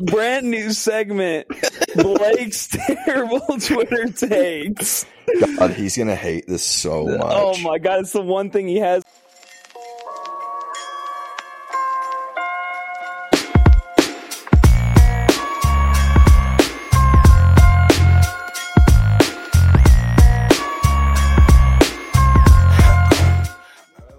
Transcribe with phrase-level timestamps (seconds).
[0.00, 1.46] brand new segment.
[1.94, 2.68] Blake's
[3.04, 5.06] terrible Twitter takes.
[5.56, 7.36] God, he's gonna hate this so oh much.
[7.36, 9.02] Oh my god, it's the one thing he has.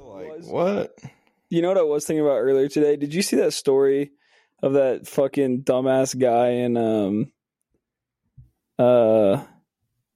[0.05, 0.97] Like what?
[1.49, 2.95] You know what I was thinking about earlier today?
[2.95, 4.11] Did you see that story
[4.61, 7.31] of that fucking dumbass guy in um
[8.79, 9.43] uh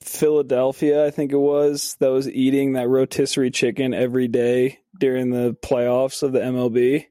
[0.02, 5.56] Philadelphia, I think it was, that was eating that rotisserie chicken every day during the
[5.64, 7.08] playoffs of the MLB?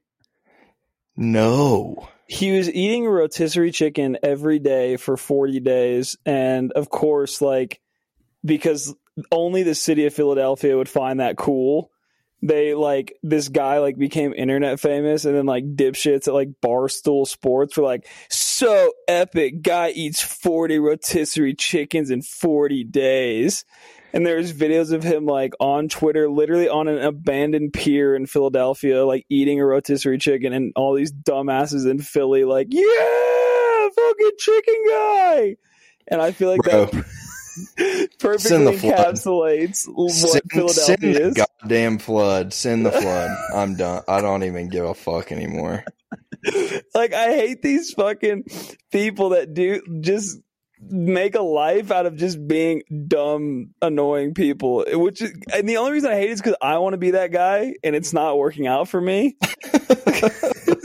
[1.17, 2.07] No.
[2.27, 7.79] he was eating rotisserie chicken every day for 40 days and of course like
[8.43, 8.95] because
[9.31, 11.91] only the city of philadelphia would find that cool
[12.41, 17.25] they like this guy like became internet famous and then like dipshits at like barstool
[17.27, 23.65] sports were like so epic guy eats 40 rotisserie chickens in 40 days
[24.15, 29.05] and there's videos of him like on Twitter, literally on an abandoned pier in Philadelphia,
[29.05, 34.85] like eating a rotisserie chicken, and all these dumbasses in Philly, like, yeah, fucking chicken
[34.87, 35.55] guy.
[36.07, 36.85] And I feel like Bro.
[36.85, 37.05] that
[38.19, 41.33] perfectly encapsulates what Send, send Philadelphia the is.
[41.61, 42.53] goddamn flood.
[42.53, 43.31] Send the flood.
[43.55, 44.03] I'm done.
[44.07, 45.83] I don't even give a fuck anymore.
[46.93, 48.45] like I hate these fucking
[48.91, 50.39] people that do just
[50.87, 54.85] make a life out of just being dumb, annoying people.
[54.91, 57.11] Which is, and the only reason I hate it is because I want to be
[57.11, 59.37] that guy, and it's not working out for me.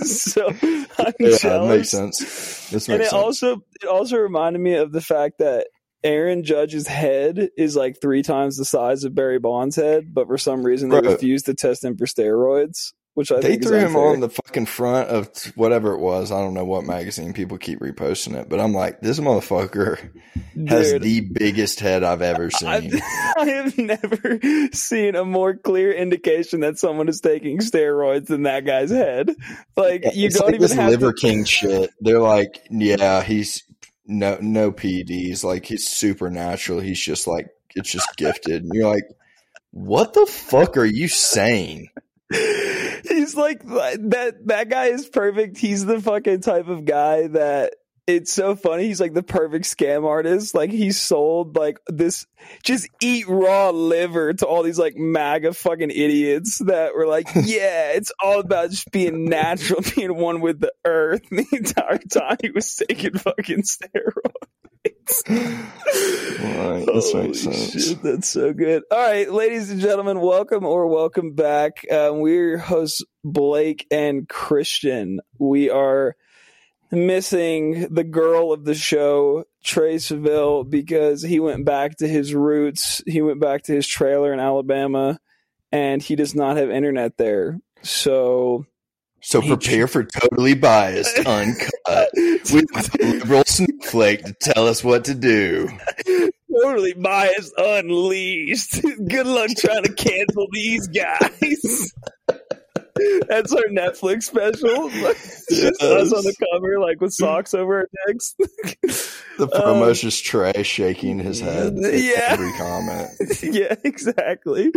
[0.05, 1.68] so I'm Yeah, that jealous.
[1.68, 2.70] makes sense.
[2.70, 3.12] This and it sense.
[3.12, 5.66] also it also reminded me of the fact that
[6.02, 10.38] Aaron Judge's head is like three times the size of Barry Bonds' head, but for
[10.38, 11.12] some reason they Bro.
[11.12, 12.92] refused to test him for steroids.
[13.14, 16.30] Which I think they threw is him on the fucking front of whatever it was.
[16.30, 17.32] I don't know what magazine.
[17.32, 19.98] People keep reposting it, but I'm like, this motherfucker
[20.68, 21.02] has Dude.
[21.02, 23.00] the biggest head I've ever I've, seen.
[23.36, 24.38] I have never
[24.72, 29.34] seen a more clear indication that someone is taking steroids than that guy's head.
[29.77, 31.90] Like you it's don't like even this have Liver to, King shit.
[31.98, 33.64] They're like, yeah, he's
[34.10, 35.44] no no PEDs.
[35.44, 36.80] Like he's supernatural.
[36.80, 38.64] He's just like it's just gifted.
[38.64, 39.08] And you're like,
[39.70, 41.88] what the fuck are you saying?
[42.30, 44.38] He's like that.
[44.46, 45.58] That guy is perfect.
[45.58, 47.74] He's the fucking type of guy that
[48.16, 48.86] it's so funny.
[48.86, 50.54] He's like the perfect scam artist.
[50.54, 52.26] Like he sold like this,
[52.62, 57.92] just eat raw liver to all these like MAGA fucking idiots that were like, yeah,
[57.92, 61.22] it's all about just being natural, being one with the earth.
[61.30, 65.28] The entire time he was taking fucking steroids.
[65.28, 67.72] Right, this Holy makes sense.
[67.88, 68.82] shit, that's so good.
[68.90, 71.84] All right, ladies and gentlemen, welcome or welcome back.
[71.90, 75.20] Um, we're your hosts, Blake and Christian.
[75.38, 76.14] We are
[76.90, 83.02] missing the girl of the show, Trey Seville, because he went back to his roots.
[83.06, 85.18] He went back to his trailer in Alabama,
[85.73, 87.61] and he does not have internet there.
[87.83, 88.67] So
[89.23, 95.14] So prepare for totally biased, uncut, with a liberal snowflake to tell us what to
[95.14, 95.68] do.
[96.62, 98.83] totally biased, unleashed.
[99.08, 101.92] Good luck trying to cancel these guys.
[103.28, 104.89] That's our Netflix special.
[105.51, 108.34] Just us on the cover, like with socks over our necks.
[109.39, 112.27] The promo's just Trey shaking his head Yeah.
[112.28, 113.08] every comment.
[113.42, 114.70] yeah, exactly.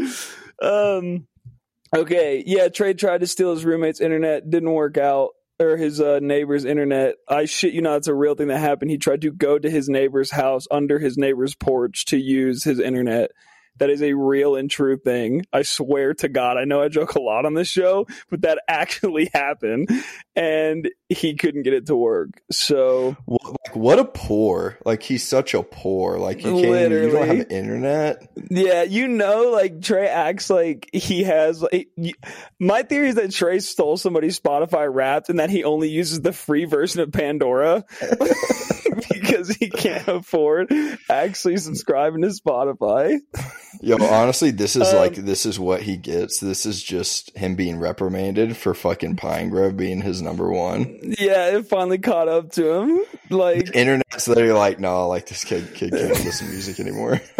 [0.61, 1.27] Um,
[1.93, 2.69] okay, yeah.
[2.69, 7.15] Trey tried to steal his roommate's internet, didn't work out, or his uh, neighbor's internet.
[7.27, 8.89] I shit you not, it's a real thing that happened.
[8.91, 12.79] He tried to go to his neighbor's house under his neighbor's porch to use his
[12.79, 13.31] internet.
[13.77, 15.45] That is a real and true thing.
[15.51, 16.57] I swear to God.
[16.57, 19.89] I know I joke a lot on this show, but that actually happened,
[20.35, 22.41] and he couldn't get it to work.
[22.51, 24.77] So What, like, what a poor!
[24.85, 26.17] Like he's such a poor.
[26.17, 26.91] Like you can't.
[26.91, 28.31] Even, you don't have internet.
[28.49, 31.61] Yeah, you know, like Trey acts like he has.
[31.61, 31.89] Like,
[32.59, 36.33] my theory is that Trey stole somebody's Spotify Wrapped and that he only uses the
[36.33, 37.85] free version of Pandora
[39.33, 40.71] because he can't afford
[41.09, 43.19] actually subscribing to Spotify.
[43.81, 46.39] Yo, honestly, this is Um, like this is what he gets.
[46.39, 51.15] This is just him being reprimanded for fucking Pine Grove being his number one.
[51.19, 52.99] Yeah, it finally caught up to him.
[53.29, 57.19] Like, Internet's literally like, no, like this kid kid can't listen to music anymore.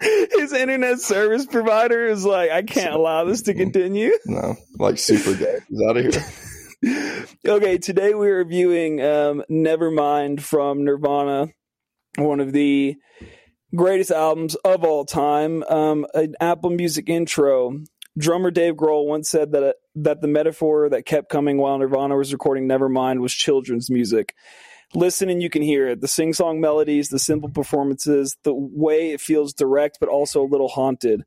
[0.00, 4.12] his internet service provider is like, I can't allow this to continue.
[4.26, 5.58] no, like super gay.
[5.68, 6.24] He's out of here.
[7.46, 11.48] okay, today we're reviewing um, Nevermind from Nirvana,
[12.16, 12.96] one of the
[13.74, 15.62] greatest albums of all time.
[15.64, 17.80] Um, an Apple Music intro
[18.16, 22.32] drummer Dave Grohl once said that that the metaphor that kept coming while Nirvana was
[22.32, 24.34] recording Nevermind was children's music.
[24.94, 26.00] Listen and you can hear it.
[26.00, 30.68] The sing-song melodies, the simple performances, the way it feels direct but also a little
[30.68, 31.24] haunted.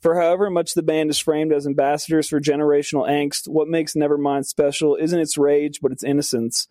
[0.00, 4.46] For however much the band is framed as ambassadors for generational angst, what makes Nevermind
[4.46, 6.68] special isn't its rage, but its innocence.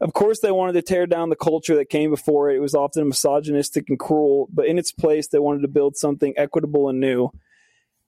[0.00, 2.56] Of course, they wanted to tear down the culture that came before it.
[2.56, 6.34] It was often misogynistic and cruel, but in its place, they wanted to build something
[6.36, 7.30] equitable and new.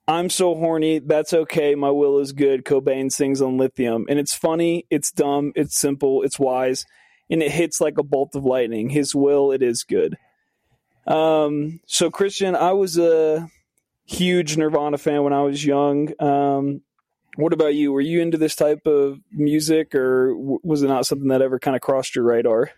[0.09, 0.99] I'm so horny.
[0.99, 1.75] That's okay.
[1.75, 2.65] My will is good.
[2.65, 4.07] Cobain sings on lithium.
[4.09, 6.85] And it's funny, it's dumb, it's simple, it's wise,
[7.31, 8.91] and it hits like a bolt of lightning.
[8.91, 10.19] His will, it is good.
[11.07, 13.49] Um, so Christian, I was a
[14.05, 16.13] huge Nirvana fan when I was young.
[16.21, 16.83] Um,
[17.37, 17.93] what about you?
[17.93, 21.75] Were you into this type of music, or was it not something that ever kind
[21.75, 22.71] of crossed your radar?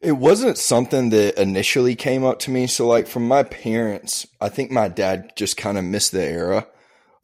[0.00, 2.66] It wasn't something that initially came up to me.
[2.66, 6.66] So, like, from my parents, I think my dad just kind of missed the era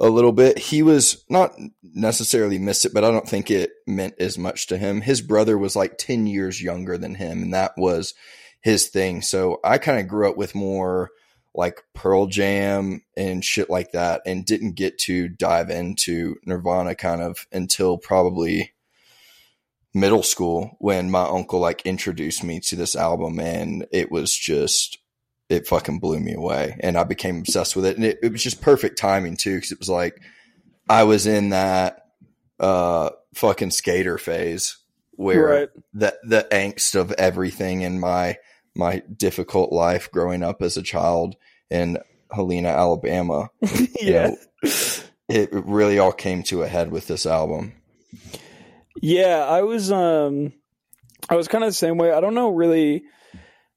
[0.00, 0.58] a little bit.
[0.58, 4.78] He was not necessarily missed it, but I don't think it meant as much to
[4.78, 5.00] him.
[5.00, 8.14] His brother was like 10 years younger than him, and that was
[8.60, 9.22] his thing.
[9.22, 11.10] So, I kind of grew up with more
[11.58, 17.20] like Pearl Jam and shit like that and didn't get to dive into Nirvana kind
[17.20, 18.74] of until probably
[19.92, 24.98] middle school when my uncle like introduced me to this album and it was just
[25.48, 28.44] it fucking blew me away and I became obsessed with it and it, it was
[28.44, 30.22] just perfect timing too because it was like
[30.88, 32.06] I was in that
[32.60, 34.76] uh fucking skater phase
[35.16, 35.68] where right.
[35.92, 38.36] the the angst of everything in my
[38.76, 41.34] my difficult life growing up as a child
[41.70, 41.98] in
[42.30, 43.50] Helena, Alabama.
[44.00, 44.30] yeah.
[44.62, 44.70] Know,
[45.28, 47.74] it really all came to a head with this album.
[49.00, 50.52] Yeah, I was um
[51.28, 52.12] I was kind of the same way.
[52.12, 53.04] I don't know really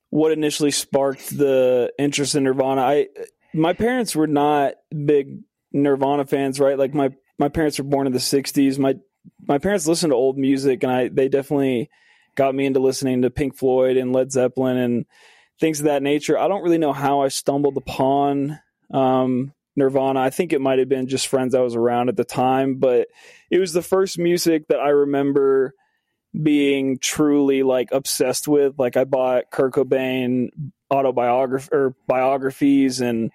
[0.09, 2.81] what initially sparked the interest in Nirvana.
[2.81, 3.07] I
[3.53, 5.39] my parents were not big
[5.71, 6.77] Nirvana fans, right?
[6.77, 8.77] Like my my parents were born in the 60s.
[8.77, 8.95] My
[9.47, 11.89] my parents listened to old music and I they definitely
[12.35, 15.05] got me into listening to Pink Floyd and Led Zeppelin and
[15.61, 16.37] things of that nature.
[16.37, 18.59] I don't really know how I stumbled upon
[18.91, 20.19] um, Nirvana.
[20.19, 23.07] I think it might have been just friends I was around at the time, but
[23.49, 25.73] it was the first music that I remember
[26.41, 28.79] being truly like obsessed with.
[28.79, 30.49] Like I bought Kurt Cobain
[30.91, 33.31] autobiography or biographies and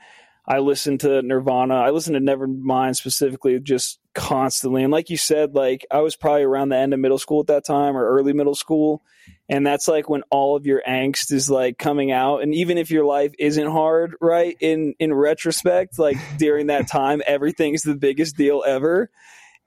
[0.49, 1.75] I listened to Nirvana.
[1.75, 4.83] I listened to Nevermind specifically just constantly.
[4.83, 7.49] And like you said, like I was probably around the end of middle school at
[7.49, 9.03] that time or early middle school.
[9.49, 12.43] And that's like when all of your angst is like coming out.
[12.43, 14.57] And even if your life isn't hard, right?
[14.61, 19.11] In in retrospect, like during that time, everything's the biggest deal ever.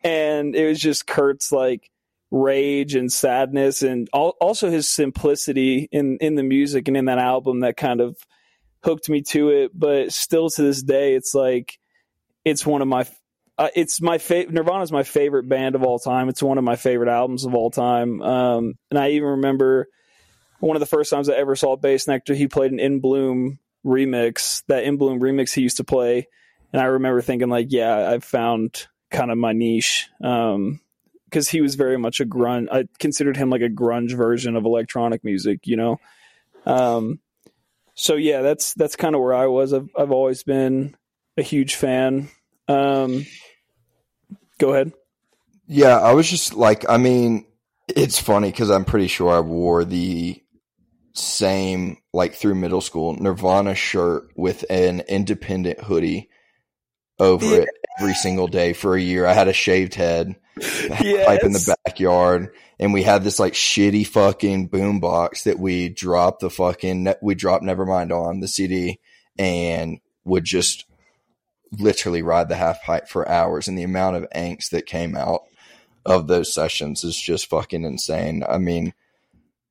[0.03, 1.91] And it was just Kurt's like
[2.31, 7.61] rage and sadness and also his simplicity in in the music and in that album
[7.61, 8.17] that kind of
[8.83, 9.71] hooked me to it.
[9.77, 11.77] But still to this day, it's like
[12.43, 13.05] it's one of my
[13.59, 14.53] uh, it's my favorite.
[14.53, 16.29] Nirvana is my favorite band of all time.
[16.29, 18.21] It's one of my favorite albums of all time.
[18.21, 19.89] Um, and I even remember
[20.61, 22.35] one of the first times I ever saw Bassnectar.
[22.35, 24.63] He played an In Bloom remix.
[24.67, 26.29] That In Bloom remix he used to play,
[26.71, 30.07] and I remember thinking like, yeah, I've found kind of my niche.
[30.23, 30.79] Um,
[31.25, 32.69] because he was very much a grunge.
[32.71, 35.99] I considered him like a grunge version of electronic music, you know.
[36.65, 37.19] Um,
[37.93, 39.73] so yeah, that's that's kind of where I was.
[39.73, 40.95] I've I've always been
[41.37, 42.29] a huge fan.
[42.69, 43.25] Um,
[44.59, 44.93] go ahead.
[45.67, 47.45] Yeah, I was just like, I mean,
[47.87, 50.41] it's funny because I'm pretty sure I wore the
[51.13, 56.29] same like through middle school Nirvana shirt with an independent hoodie
[57.19, 57.61] over yeah.
[57.61, 57.69] it
[57.99, 59.25] every single day for a year.
[59.25, 61.25] I had a shaved head, yes.
[61.25, 65.89] pipe in the backyard, and we had this like shitty fucking boom box that we
[65.89, 68.99] dropped the fucking we dropped Nevermind on the CD
[69.37, 70.85] and would just
[71.71, 73.67] literally ride the half pipe for hours.
[73.67, 75.41] And the amount of angst that came out
[76.05, 78.43] of those sessions is just fucking insane.
[78.47, 78.93] I mean,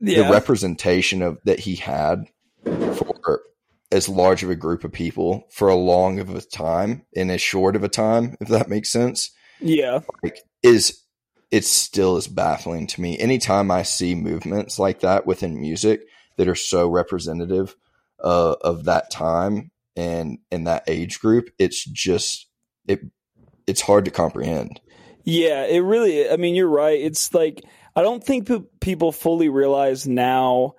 [0.00, 0.22] yeah.
[0.22, 2.26] the representation of that he had
[2.64, 3.42] for
[3.90, 7.40] as large of a group of people for a long of a time in as
[7.40, 9.30] short of a time, if that makes sense.
[9.60, 10.00] Yeah.
[10.22, 11.02] Like, is
[11.50, 13.18] it still is baffling to me.
[13.18, 16.02] Anytime I see movements like that within music
[16.36, 17.74] that are so representative
[18.22, 22.48] uh, of that time and in that age group, it's just
[22.86, 23.00] it
[23.66, 24.80] it's hard to comprehend.
[25.24, 26.30] Yeah, it really.
[26.30, 26.98] I mean, you're right.
[26.98, 27.64] It's like
[27.94, 28.48] I don't think
[28.80, 30.74] people fully realize now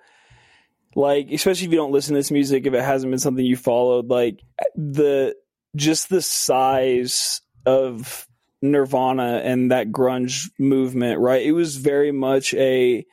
[0.94, 3.56] like especially if you don't listen to this music if it hasn't been something you
[3.56, 4.40] followed like
[4.74, 5.34] the
[5.76, 8.26] just the size of
[8.62, 13.04] nirvana and that grunge movement right it was very much a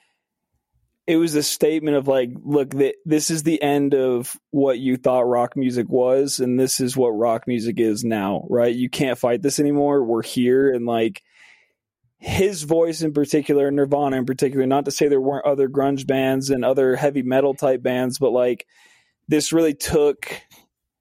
[1.07, 4.97] it was a statement of like, look, th- this is the end of what you
[4.97, 8.75] thought rock music was, and this is what rock music is now, right?
[8.75, 10.03] You can't fight this anymore.
[10.03, 11.23] We're here, and like
[12.19, 14.65] his voice in particular, Nirvana in particular.
[14.67, 18.31] Not to say there weren't other grunge bands and other heavy metal type bands, but
[18.31, 18.67] like
[19.29, 20.41] this really took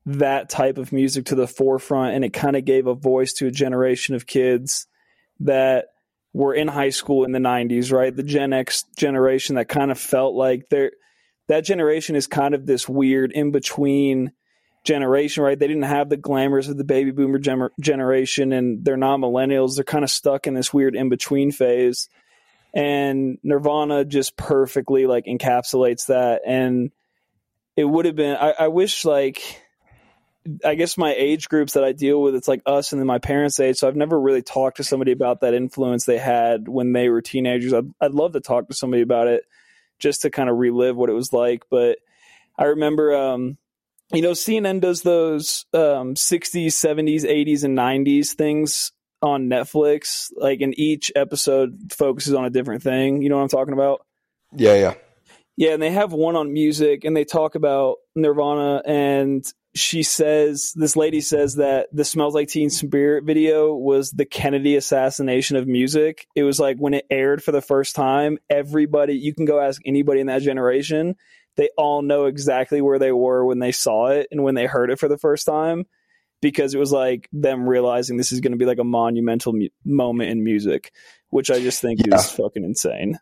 [0.05, 3.49] that type of music to the forefront, and it kind of gave a voice to
[3.49, 4.87] a generation of kids
[5.41, 5.87] that
[6.37, 8.15] were in high school in the 90s, right?
[8.15, 10.93] The Gen X generation that kind of felt like they're
[11.49, 14.33] that generation is kind of this weird in between
[14.85, 15.59] generation, right?
[15.59, 19.77] They didn't have the glamours of the baby boomer gener- generation and they're not millennials.
[19.77, 22.11] They're kind of stuck in this weird in between phase.
[22.75, 26.43] And Nirvana just perfectly like encapsulates that.
[26.47, 26.91] And
[27.77, 29.63] it would have been, I, I wish like,
[30.65, 33.19] I guess my age groups that I deal with, it's like us and then my
[33.19, 33.77] parents' age.
[33.77, 37.23] So I've never really talked to somebody about that influence they had when they were
[37.23, 37.73] teenagers.
[37.73, 39.45] I'd, I'd love to talk to somebody about it
[39.99, 41.65] just to kind of relive what it was like.
[41.71, 41.99] But
[42.59, 43.59] I remember, um,
[44.13, 50.31] you know, CNN does those um, 60s, 70s, 80s, and 90s things on Netflix.
[50.37, 53.23] Like, and each episode focuses on a different thing.
[53.23, 54.07] You know what I'm talking about?
[54.55, 54.95] Yeah, yeah.
[55.57, 59.45] Yeah, and they have one on music, and they talk about Nirvana and
[59.77, 64.75] she says this lady says that the smells like teen spirit video was the kennedy
[64.77, 69.35] assassination of music it was like when it aired for the first time everybody you
[69.35, 71.15] can go ask anybody in that generation
[71.57, 74.91] they all know exactly where they were when they saw it and when they heard
[74.91, 75.85] it for the first time
[76.43, 79.69] because it was like them realizing this is going to be like a monumental mu-
[79.85, 80.93] moment in music
[81.31, 82.17] which i just think Yeah.
[82.17, 83.19] is fucking insane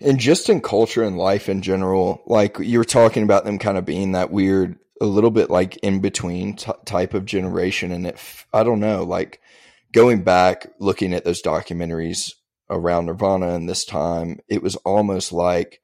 [0.00, 3.76] and just in culture and life in general, like you were talking about them kind
[3.76, 7.92] of being that weird, a little bit like in between t- type of generation.
[7.92, 9.40] And if I don't know, like
[9.92, 12.32] going back, looking at those documentaries
[12.70, 15.80] around Nirvana and this time, it was almost like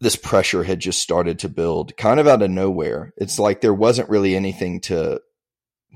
[0.00, 3.14] this pressure had just started to build kind of out of nowhere.
[3.16, 5.20] It's like there wasn't really anything to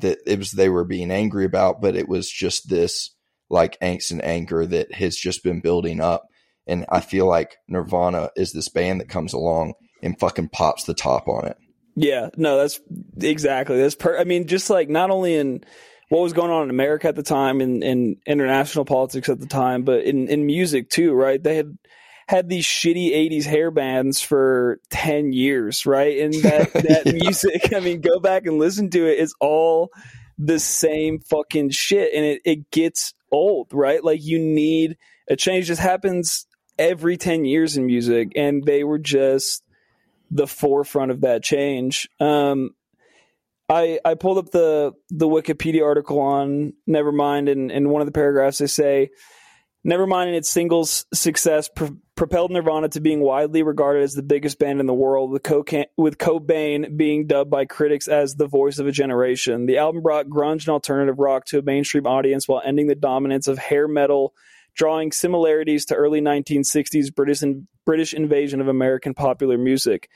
[0.01, 3.11] that it was they were being angry about, but it was just this
[3.51, 6.29] like angst and anger that has just been building up.
[6.67, 10.95] And I feel like Nirvana is this band that comes along and fucking pops the
[10.95, 11.59] top on it.
[12.01, 12.81] Yeah, no, that's
[13.21, 13.79] exactly.
[13.79, 14.19] That's per.
[14.19, 15.63] I mean, just like not only in
[16.09, 19.47] what was going on in America at the time, in in international politics at the
[19.47, 21.43] time, but in in music too, right?
[21.43, 21.77] They had
[22.27, 26.21] had these shitty '80s hair bands for ten years, right?
[26.21, 26.73] And that
[27.05, 29.19] that music, I mean, go back and listen to it.
[29.19, 29.91] It's all
[30.39, 34.03] the same fucking shit, and it it gets old, right?
[34.03, 34.97] Like you need
[35.29, 35.69] a change.
[35.69, 36.47] This happens
[36.79, 39.63] every ten years in music, and they were just
[40.31, 42.09] the forefront of that change.
[42.21, 42.71] Um,
[43.69, 48.13] I I pulled up the the Wikipedia article on Nevermind, and in one of the
[48.13, 49.11] paragraphs they say,
[49.87, 54.59] Nevermind and its singles success pro- propelled Nirvana to being widely regarded as the biggest
[54.59, 58.79] band in the world, with, Coca- with Cobain being dubbed by critics as the voice
[58.79, 59.65] of a generation.
[59.65, 63.49] The album brought grunge and alternative rock to a mainstream audience while ending the dominance
[63.49, 64.35] of hair metal,
[64.75, 70.09] drawing similarities to early 1960s British in- British invasion of American popular music.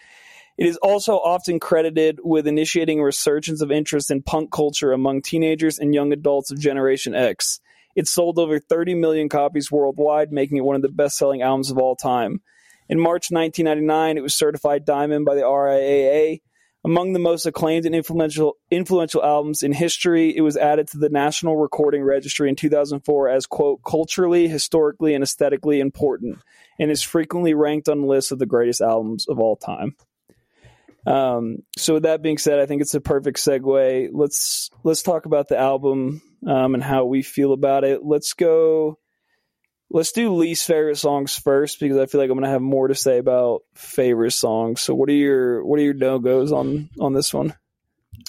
[0.56, 5.22] It is also often credited with initiating a resurgence of interest in punk culture among
[5.22, 7.58] teenagers and young adults of Generation X.
[7.96, 11.72] It sold over 30 million copies worldwide, making it one of the best selling albums
[11.72, 12.42] of all time.
[12.88, 16.42] In March 1999, it was certified diamond by the RIAA.
[16.84, 21.08] Among the most acclaimed and influential, influential albums in history, it was added to the
[21.08, 26.38] National Recording Registry in 2004 as, quote, culturally, historically, and aesthetically important,
[26.78, 29.96] and is frequently ranked on lists of the greatest albums of all time.
[31.06, 34.10] Um, so with that being said, I think it's a perfect segue.
[34.12, 38.04] Let's let's talk about the album um, and how we feel about it.
[38.04, 38.98] Let's go.
[39.90, 42.94] Let's do least favorite songs first because I feel like I'm gonna have more to
[42.94, 44.80] say about favorite songs.
[44.80, 47.54] So what are your what are your no goes on on this one?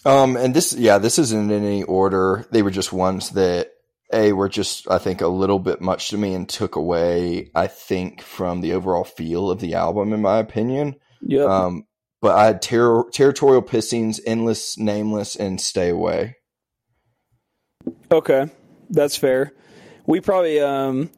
[0.04, 2.46] Um, and this, yeah, this isn't in any order.
[2.52, 3.72] They were just ones that
[4.14, 7.68] a were just, I think, a little bit much to me and took away, I
[7.68, 10.96] think, from the overall feel of the album, in my opinion.
[11.22, 11.46] Yeah.
[11.46, 11.86] Um,
[12.22, 16.36] but I had ter- territorial pissings, endless, nameless, and stay away.
[18.12, 18.50] Okay,
[18.90, 19.54] that's fair.
[20.06, 21.10] We probably um,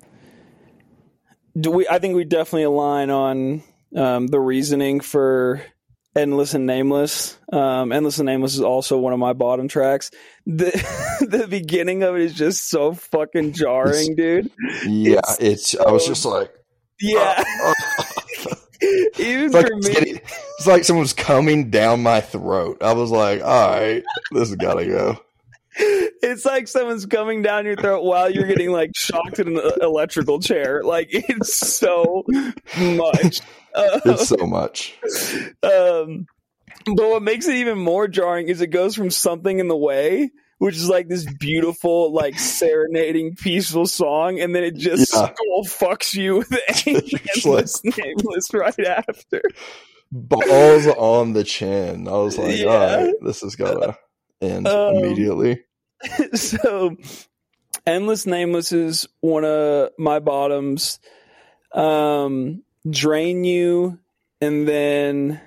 [1.59, 1.87] do we?
[1.87, 3.63] I think we definitely align on
[3.95, 5.61] um, the reasoning for
[6.17, 7.37] endless and nameless.
[7.53, 10.11] Um, endless and nameless is also one of my bottom tracks.
[10.45, 10.71] The
[11.29, 14.51] the beginning of it is just so fucking jarring, dude.
[14.85, 15.79] Yeah, It's it's.
[15.79, 16.51] I was just like,
[16.99, 17.73] Yeah, uh,
[19.19, 19.93] even it's like for it's, me.
[19.93, 20.15] getting-
[20.57, 22.77] it's like someone's coming down my throat.
[22.81, 25.19] I was like, all right, this has got to go.
[25.79, 30.39] It's like someone's coming down your throat while you're getting like shocked in an electrical
[30.39, 30.81] chair.
[30.83, 32.23] Like it's so
[32.79, 33.41] much.
[33.77, 34.95] Uh, it's so much.
[35.63, 36.25] um,
[36.85, 40.31] but what makes it even more jarring is it goes from something in the way,
[40.57, 45.27] which is like this beautiful, like serenading, peaceful song, and then it just Yeah.
[45.33, 46.51] skull fucks you with
[46.87, 49.41] endless, nameless right after.
[50.11, 52.07] Balls on the chin.
[52.07, 52.67] I was like, Yeah.
[52.67, 53.97] all right, this is gonna
[54.41, 55.61] end Um, immediately.
[56.33, 56.95] so
[57.85, 60.99] endless nameless is one of my bottoms
[61.73, 63.99] um drain you
[64.41, 65.41] and then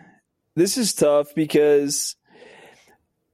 [0.57, 2.17] this is tough because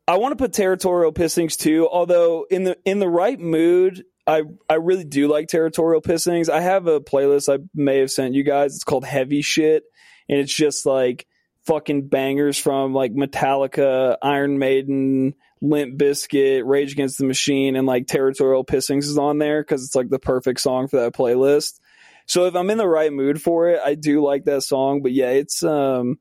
[0.06, 4.42] i want to put territorial pissings too although in the in the right mood i
[4.68, 8.44] i really do like territorial pissings i have a playlist i may have sent you
[8.44, 9.84] guys it's called heavy shit
[10.28, 11.26] and it's just like
[11.64, 18.06] fucking bangers from like metallica iron maiden Limp Bizkit, Rage Against the Machine, and like
[18.06, 21.80] Territorial Pissings is on there because it's like the perfect song for that playlist.
[22.26, 25.02] So if I'm in the right mood for it, I do like that song.
[25.02, 26.18] But yeah, it's um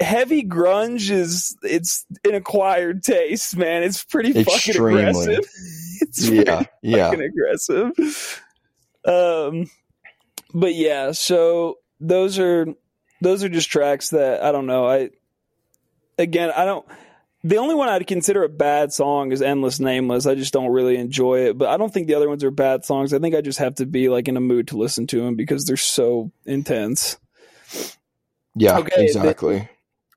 [0.00, 3.82] heavy grunge is it's an acquired taste, man.
[3.82, 5.44] It's pretty fucking aggressive.
[6.00, 7.10] It's Yeah, yeah.
[7.10, 8.42] fucking aggressive.
[9.04, 9.68] Um,
[10.54, 12.66] but yeah, so those are
[13.20, 14.86] those are just tracks that I don't know.
[14.88, 15.10] I
[16.18, 16.86] again, I don't.
[17.44, 20.96] The only one I'd consider a bad song is "Endless Nameless." I just don't really
[20.96, 23.14] enjoy it, but I don't think the other ones are bad songs.
[23.14, 25.36] I think I just have to be like in a mood to listen to them
[25.36, 27.16] because they're so intense.
[28.56, 29.68] Yeah, Okay, exactly.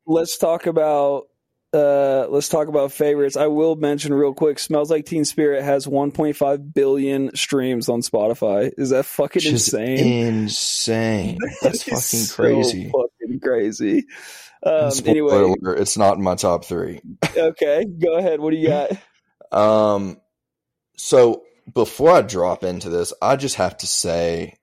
[0.08, 1.28] Let's talk about
[1.74, 3.38] uh let's talk about favorites.
[3.38, 4.58] I will mention real quick.
[4.58, 8.72] Smells like Teen Spirit has 1.5 billion streams on Spotify.
[8.78, 10.26] Is that fucking Which insane?
[10.26, 11.38] insane.
[11.62, 12.92] That's That fucking so crazy.
[12.92, 14.06] fucking crazy.
[14.64, 17.02] Um, anyway, alert, it's not in my top three.
[17.38, 18.40] okay, go ahead.
[18.40, 18.92] What do you got?
[19.52, 20.22] Um,
[20.98, 24.58] so before I drop into this, I just have to say,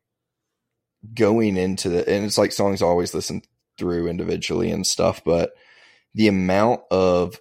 [1.14, 3.42] going into the, and it's like songs I always listen
[3.76, 5.52] through individually and stuff, but
[6.14, 7.40] the amount of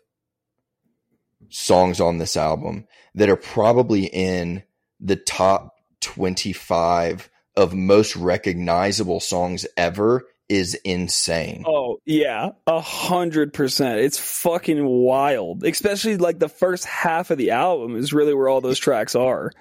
[1.49, 4.63] songs on this album that are probably in
[4.99, 11.63] the top 25 of most recognizable songs ever is insane.
[11.67, 13.99] Oh yeah, a hundred percent.
[13.99, 15.63] It's fucking wild.
[15.63, 19.51] Especially like the first half of the album is really where all those tracks are.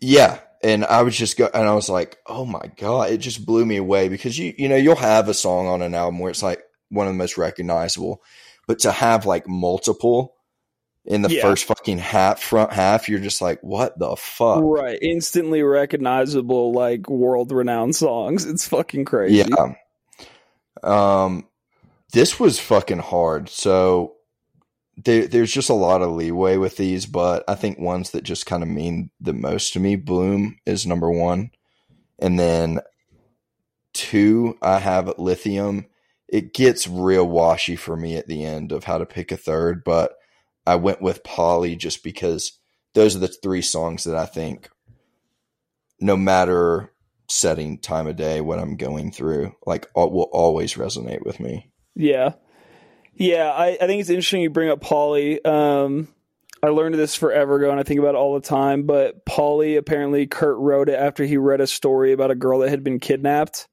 [0.00, 3.44] Yeah, and I was just go, and I was like, oh my god, it just
[3.44, 6.30] blew me away because you you know you'll have a song on an album where
[6.30, 8.22] it's like one of the most recognizable,
[8.68, 10.34] but to have like multiple
[11.04, 11.42] in the Yeah.
[11.42, 14.60] first fucking half front half, you're just like, what the fuck?
[14.62, 18.44] Right, instantly recognizable, like world renowned songs.
[18.44, 19.36] It's fucking crazy.
[19.48, 19.74] Yeah.
[20.82, 21.48] Um,
[22.12, 23.48] this was fucking hard.
[23.48, 24.14] So
[24.96, 28.46] there, there's just a lot of leeway with these, but I think ones that just
[28.46, 31.50] kind of mean the most to me, Bloom is number one.
[32.18, 32.80] And then
[33.92, 35.86] two, I have Lithium.
[36.28, 39.84] It gets real washy for me at the end of how to pick a third,
[39.84, 40.14] but
[40.66, 42.58] I went with Polly just because
[42.94, 44.70] those are the three songs that I think
[46.00, 46.92] no matter
[47.28, 51.70] setting time of day what I'm going through, like al- will always resonate with me.
[51.94, 52.34] Yeah.
[53.14, 55.42] Yeah, I, I think it's interesting you bring up Polly.
[55.44, 56.08] Um,
[56.62, 59.76] I learned this forever ago and I think about it all the time, but Polly
[59.76, 63.00] apparently Kurt wrote it after he read a story about a girl that had been
[63.00, 63.68] kidnapped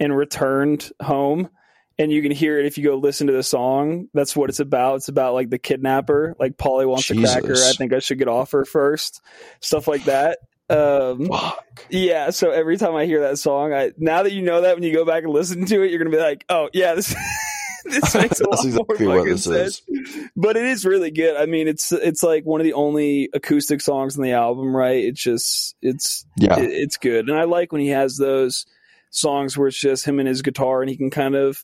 [0.00, 1.48] and returned home.
[1.96, 4.08] And you can hear it if you go listen to the song.
[4.14, 4.96] That's what it's about.
[4.96, 6.34] It's about like the kidnapper.
[6.40, 7.54] Like Polly wants to crack her.
[7.54, 7.70] Jesus.
[7.70, 9.20] I think I should get off her first.
[9.60, 10.38] Stuff like that.
[10.70, 11.64] Um, Fuck.
[11.90, 14.82] yeah, so every time I hear that song, I now that you know that when
[14.82, 17.14] you go back and listen to it, you're gonna be like, oh yeah, this
[17.84, 19.82] this makes a lot exactly more fucking sense.
[19.88, 20.28] is.
[20.34, 21.36] But it is really good.
[21.36, 25.04] I mean, it's it's like one of the only acoustic songs on the album, right?
[25.04, 26.58] It's just it's Yeah.
[26.58, 28.64] it- it's good, and I like when he has those
[29.10, 31.62] songs where it's just him and his guitar, and he can kind of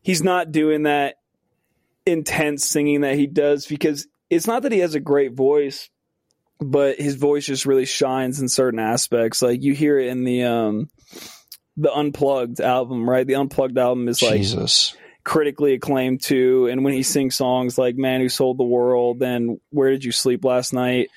[0.00, 1.16] he's not doing that
[2.06, 5.90] intense singing that he does because it's not that he has a great voice,
[6.60, 9.42] but his voice just really shines in certain aspects.
[9.42, 10.90] Like you hear it in the um
[11.76, 13.26] the unplugged album, right?
[13.26, 14.96] The unplugged album is like Jesus.
[15.24, 16.66] critically acclaimed too.
[16.66, 20.10] And when he sings songs like "Man Who Sold the World" and "Where Did You
[20.12, 21.08] Sleep Last Night,"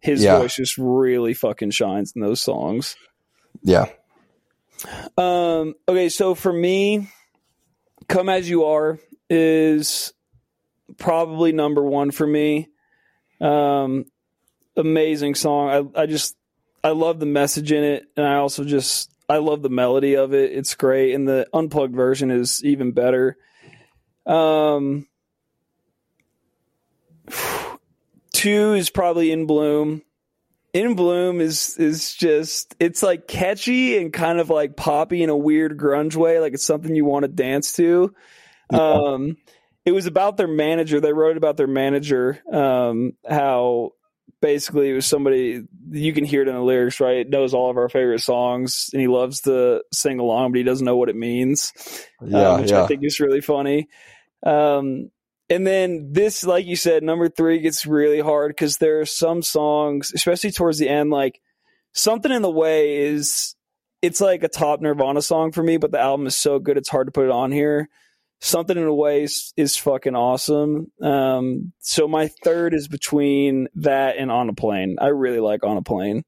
[0.00, 0.38] his Yeah.
[0.38, 2.96] voice just really fucking shines in those songs.
[3.62, 3.86] Yeah.
[5.16, 7.08] Um, okay, so for me,
[8.08, 10.12] "Come as You Are" is
[10.98, 12.68] probably number one for me.
[13.40, 14.04] Um,
[14.76, 15.92] amazing song.
[15.94, 16.36] I I just
[16.82, 20.34] I love the message in it, and I also just I love the melody of
[20.34, 20.52] it.
[20.52, 23.36] It's great, and the unplugged version is even better.
[24.26, 25.06] Um,
[28.32, 30.02] two is probably in bloom.
[30.72, 35.36] In Bloom is is just it's like catchy and kind of like poppy in a
[35.36, 38.14] weird grunge way, like it's something you want to dance to.
[38.72, 39.36] Um,
[39.84, 41.00] it was about their manager.
[41.00, 43.94] They wrote about their manager, um, how
[44.40, 47.28] basically it was somebody you can hear it in the lyrics, right?
[47.28, 50.84] Knows all of our favorite songs and he loves to sing along, but he doesn't
[50.84, 51.72] know what it means.
[52.24, 52.82] Yeah, um, which yeah.
[52.82, 53.88] I think is really funny.
[54.44, 55.10] Um,
[55.48, 59.42] and then this, like you said, number three gets really hard because there are some
[59.42, 61.40] songs, especially towards the end, like
[61.92, 63.56] something in the way is
[64.00, 66.88] it's like a top Nirvana song for me, but the album is so good it's
[66.88, 67.88] hard to put it on here.
[68.42, 70.90] Something in a way is, is fucking awesome.
[71.02, 74.96] Um, so my third is between that and On a Plane.
[75.00, 76.24] I really like On a Plane.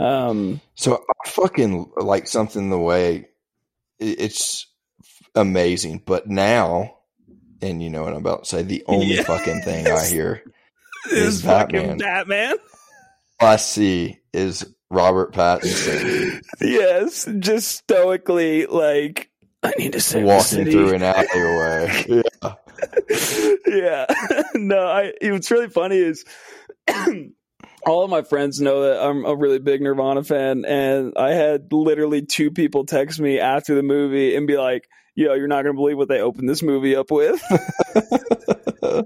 [0.00, 3.28] Um, So I fucking like something in the way
[3.98, 4.66] it's
[5.34, 6.94] amazing, but now,
[7.60, 9.22] and you know what I'm about to say, the only Yeah.
[9.24, 10.42] fucking thing I hear
[11.10, 11.98] is Is Batman.
[11.98, 12.56] Batman.
[13.40, 19.27] I see is Robert Pattinson yes, just stoically like
[19.68, 22.22] I need to save walking through an alleyway.
[23.66, 24.06] Yeah.
[24.06, 24.42] yeah.
[24.54, 26.24] no, I what's really funny is
[27.84, 31.72] all of my friends know that I'm a really big Nirvana fan and I had
[31.72, 35.74] literally two people text me after the movie and be like, "Yo, you're not going
[35.74, 37.42] to believe what they opened this movie up with."
[38.88, 39.02] uh,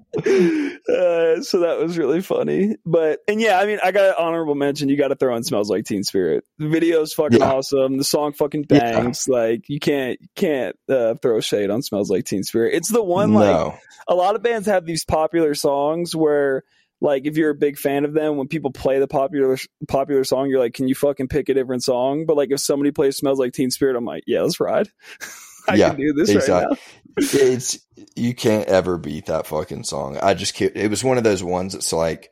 [1.49, 2.77] so that was really funny.
[2.87, 4.89] But and yeah, I mean, I got an honorable mention.
[4.89, 7.51] You got to throw in "Smells Like Teen Spirit." The video's fucking Yeah.
[7.53, 7.99] awesome.
[7.99, 8.79] The song fucking Yeah.
[8.79, 9.27] bangs.
[9.29, 13.03] Like you can't you can't uh, throw shade on "Smells Like Teen Spirit." It's the
[13.03, 13.75] one like
[14.09, 16.63] a lot of bands have these popular songs where
[17.01, 19.57] like if you're a big fan of them when people play the popular
[19.89, 22.93] popular song you're like can you fucking pick a different song but like if somebody
[22.93, 24.89] plays smells like teen spirit i'm like yeah let's ride
[25.69, 26.77] i Yeah, can do this right now
[27.17, 27.79] it's
[28.17, 30.19] you can't ever beat that fucking song.
[30.23, 30.77] I just can't.
[30.77, 32.31] It was one of those ones that's like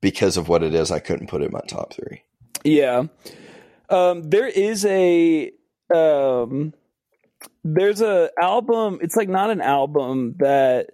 [0.00, 2.22] because of what it is, I couldn't put it in my top three.
[2.64, 3.04] yeah
[3.90, 5.50] um there is a
[5.94, 6.74] um
[7.64, 10.90] there's a album it's like not an album that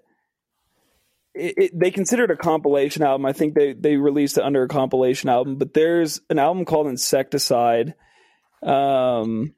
[1.34, 3.26] it, it, they consider it a compilation album.
[3.26, 6.86] I think they they released it under a compilation album, but there's an album called
[6.86, 7.94] Incesticide,
[8.62, 9.52] um,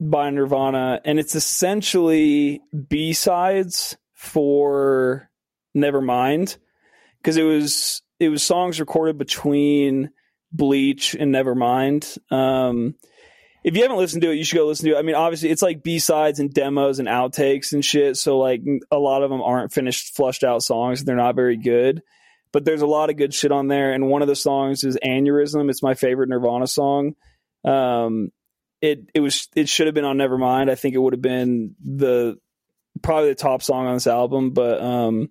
[0.00, 5.30] by Nirvana, and it's essentially B sides for
[5.76, 6.58] Nevermind,
[7.18, 10.10] because it was it was songs recorded between
[10.52, 12.18] Bleach and Nevermind.
[12.32, 12.94] Um,
[13.64, 14.98] if you haven't listened to it, you should go listen to it.
[14.98, 18.16] I mean, obviously, it's like B sides and demos and outtakes and shit.
[18.16, 21.02] So like a lot of them aren't finished, flushed out songs.
[21.02, 22.02] They're not very good,
[22.52, 23.92] but there's a lot of good shit on there.
[23.92, 25.68] And one of the songs is Aneurysm.
[25.68, 27.16] It's my favorite Nirvana song.
[27.64, 28.30] Um,
[28.80, 30.70] it it was it should have been on Nevermind.
[30.70, 32.36] I think it would have been the
[33.02, 34.50] probably the top song on this album.
[34.50, 35.30] But um,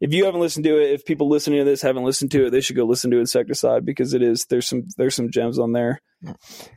[0.00, 2.50] if you haven't listened to it, if people listening to this haven't listened to it,
[2.50, 5.72] they should go listen to Incesticide because it is there's some there's some gems on
[5.72, 6.00] there.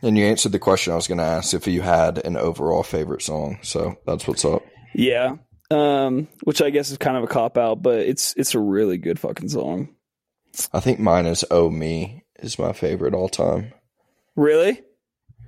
[0.01, 2.83] And you answered the question I was going to ask if you had an overall
[2.83, 3.59] favorite song.
[3.61, 4.63] So that's what's up.
[4.93, 5.35] Yeah.
[5.69, 8.97] Um, which I guess is kind of a cop out, but it's it's a really
[8.97, 9.89] good fucking song.
[10.71, 13.73] I think mine is "Oh Me" is my favorite all time.
[14.35, 14.81] Really?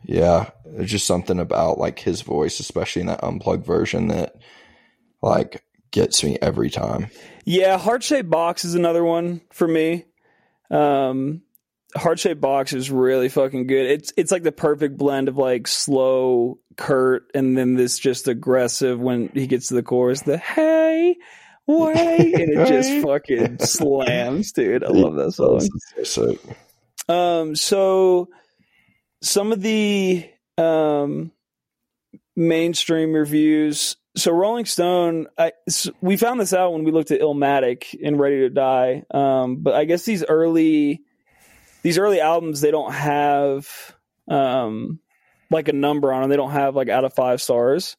[0.08, 4.38] Yeah, there's just something about like his voice, especially in that unplugged version, that
[5.22, 7.08] like gets me every time.
[7.43, 10.06] Yeah, Heart Shaped Box is another one for me.
[10.72, 11.41] Um
[11.93, 13.86] Heart Shaped Box is really fucking good.
[13.86, 19.00] It's it's like the perfect blend of like slow Kurt and then this just aggressive
[19.00, 21.17] when he gets to the chorus, the hey
[21.65, 24.86] way and it just fucking slams, dude.
[24.86, 25.67] I love that song.
[26.06, 26.38] So.
[27.10, 28.30] Um, so
[29.21, 31.32] some of the um,
[32.36, 33.97] mainstream reviews.
[34.15, 35.51] So Rolling Stone, I,
[36.01, 39.03] we found this out when we looked at Illmatic and Ready to Die.
[39.12, 41.01] Um, but I guess these early
[41.84, 43.95] these early albums they don't have
[44.27, 44.99] um,
[45.51, 46.30] like a number on them.
[46.30, 47.95] They don't have like out of five stars.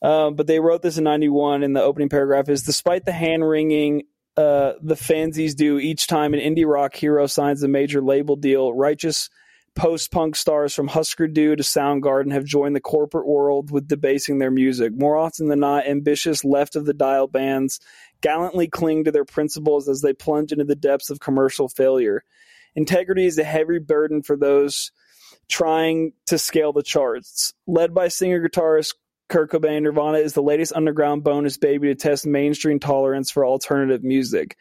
[0.00, 3.48] Um, but they wrote this in 91 and the opening paragraph is despite the hand
[3.48, 4.02] wringing
[4.36, 8.72] uh, the fanzines do each time an indie rock hero signs a major label deal
[8.72, 9.30] righteous
[9.74, 14.50] post-punk stars from husker du to soundgarden have joined the corporate world with debasing their
[14.50, 14.92] music.
[14.94, 17.80] More often than not ambitious left of the dial bands
[18.20, 22.22] gallantly cling to their principles as they plunge into the depths of commercial failure.
[22.74, 24.92] Integrity is a heavy burden for those
[25.48, 27.52] trying to scale the charts.
[27.66, 28.94] Led by singer guitarist
[29.28, 34.02] Kurt Cobain, Nirvana is the latest underground bonus baby to test mainstream tolerance for alternative
[34.02, 34.56] music.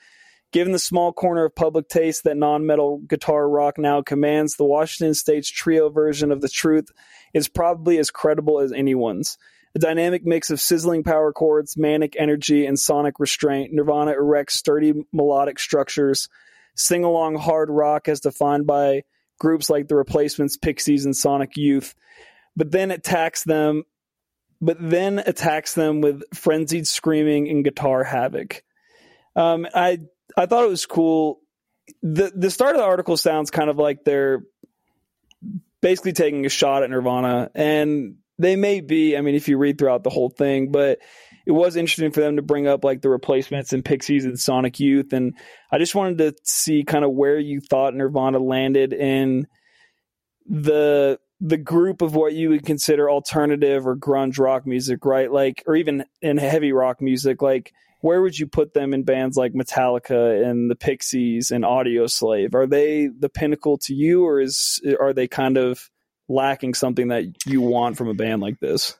[0.52, 4.66] Given the small corner of public taste that non metal guitar rock now commands, the
[4.66, 6.90] Washington State's trio version of The Truth
[7.34, 9.38] is probably as credible as anyone's.
[9.74, 14.94] A dynamic mix of sizzling power chords, manic energy, and sonic restraint, Nirvana erects sturdy
[15.14, 16.28] melodic structures
[16.76, 19.04] sing along hard rock as defined by
[19.40, 21.96] groups like the Replacements, Pixies, and Sonic Youth,
[22.56, 23.84] but then attacks them.
[24.64, 28.64] But then attacks them with frenzied screaming and guitar havoc.
[29.36, 30.02] Um, I
[30.38, 31.40] I thought it was cool.
[32.02, 34.44] the The start of the article sounds kind of like they're
[35.82, 39.18] basically taking a shot at Nirvana, and they may be.
[39.18, 41.00] I mean, if you read throughout the whole thing, but
[41.46, 44.80] it was interesting for them to bring up like the replacements and Pixies and Sonic
[44.80, 45.36] Youth, and
[45.72, 49.48] I just wanted to see kind of where you thought Nirvana landed in
[50.48, 55.32] the the group of what you would consider alternative or grunge rock music, right?
[55.32, 59.38] Like, or even in heavy rock music, like where would you put them in bands
[59.38, 62.54] like Metallica and the Pixies and Audioslave?
[62.54, 65.90] Are they the pinnacle to you, or is are they kind of
[66.28, 68.98] lacking something that you want from a band like this?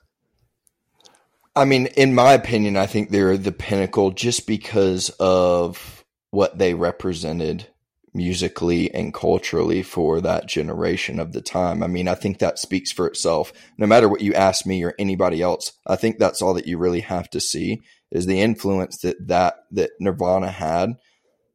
[1.54, 6.72] I mean, in my opinion, I think they're the pinnacle just because of what they
[6.72, 7.66] represented
[8.14, 11.82] musically and culturally for that generation of the time.
[11.82, 13.52] I mean, I think that speaks for itself.
[13.78, 16.78] No matter what you ask me or anybody else, I think that's all that you
[16.78, 20.92] really have to see is the influence that that, that Nirvana had,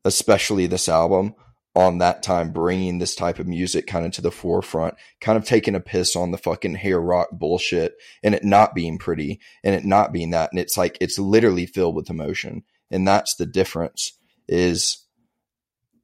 [0.03, 1.35] especially this album
[1.75, 5.45] on that time bringing this type of music kind of to the forefront, kind of
[5.45, 7.93] taking a piss on the fucking hair rock bullshit
[8.23, 10.49] and it not being pretty and it not being that.
[10.51, 12.63] And it's like, it's literally filled with emotion.
[12.89, 14.13] And that's the difference
[14.47, 15.05] is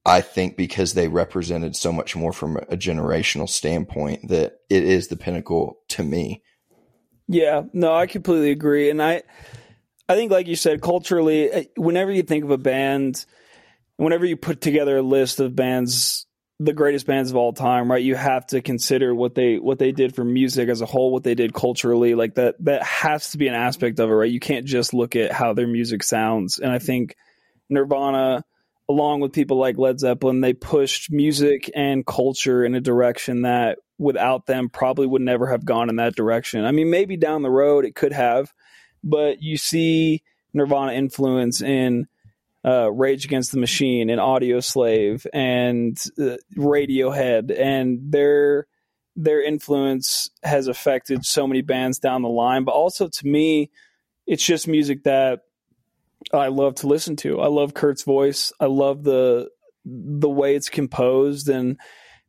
[0.05, 5.07] I think because they represented so much more from a generational standpoint that it is
[5.07, 6.43] the pinnacle to me.
[7.27, 8.89] Yeah, no, I completely agree.
[8.89, 9.23] And I,
[10.09, 13.25] I think, like you said, culturally, eh, whenever you think of a band,
[13.97, 16.25] whenever you put together a list of bands
[16.59, 19.91] the greatest bands of all time right you have to consider what they what they
[19.91, 23.37] did for music as a whole what they did culturally like that that has to
[23.37, 24.31] be an aspect of it right?
[24.31, 26.59] You can't just look at how their music sounds.
[26.59, 27.15] And i think
[27.69, 28.43] nirvana
[28.87, 33.79] along with people like led zeppelin they pushed music and culture in a direction that
[33.97, 36.65] without them probably would never have gone in that direction.
[36.65, 38.53] I mean maybe down the road it could have
[39.03, 42.07] but you see nirvana influence in
[42.65, 48.67] uh, Rage Against the Machine and Audio Slave and uh, Radiohead, and their
[49.15, 52.63] their influence has affected so many bands down the line.
[52.63, 53.69] But also to me,
[54.25, 55.41] it's just music that
[56.33, 57.41] I love to listen to.
[57.41, 58.53] I love Kurt's voice.
[58.59, 59.49] I love the
[59.85, 61.77] the way it's composed, and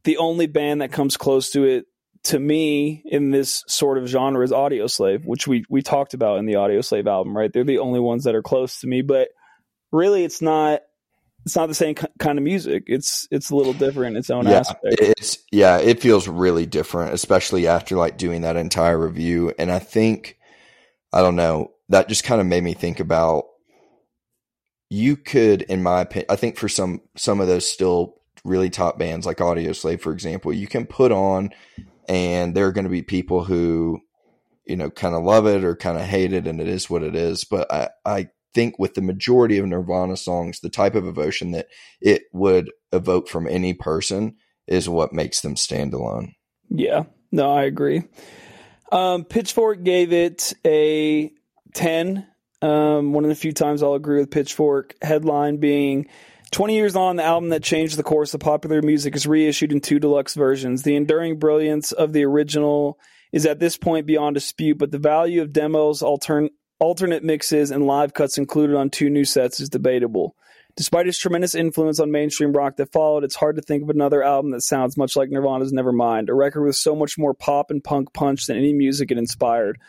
[0.03, 1.87] the only band that comes close to it
[2.25, 6.47] to me in this sort of genre is Audioslave, which we we talked about in
[6.47, 7.37] the Audioslave album.
[7.37, 9.29] Right, they're the only ones that are close to me, but
[9.93, 10.81] really it's not
[11.45, 12.85] it's not the same kind of music.
[12.87, 14.97] It's it's a little different in its own yeah, aspect.
[14.99, 19.53] It's yeah, it feels really different, especially after like doing that entire review.
[19.59, 20.39] And I think
[21.13, 23.45] I don't know, that just kind of made me think about
[24.89, 28.99] you could, in my opinion, I think for some some of those still really top
[28.99, 31.51] bands like Audioslave, for example, you can put on
[32.09, 34.01] and there are going to be people who,
[34.67, 37.03] you know, kind of love it or kind of hate it, and it is what
[37.03, 37.45] it is.
[37.45, 41.67] But I, I think with the majority of Nirvana songs, the type of emotion that
[42.01, 44.37] it would evoke from any person
[44.67, 46.35] is what makes them stand alone.
[46.71, 48.05] Yeah, no, I agree.
[48.93, 51.33] Um, Pitchfork gave it a
[51.75, 52.27] 10.
[52.63, 54.95] Um, one of the few times I'll agree with Pitchfork.
[55.03, 56.07] Headline being
[56.55, 59.81] 20 years on, the album that changed the course of popular music is reissued in
[59.81, 60.85] two deluxe versions.
[60.85, 62.97] The enduring brilliance of the original
[63.33, 67.89] is at this point beyond dispute, but the value of demos, altern- alternate mixes, and
[67.89, 70.37] live cuts included on two new sets is debatable.
[70.77, 74.23] Despite its tremendous influence on mainstream rock that followed, it's hard to think of another
[74.23, 77.83] album that sounds much like Nirvana's Nevermind, a record with so much more pop and
[77.83, 79.81] punk punch than any music it inspired.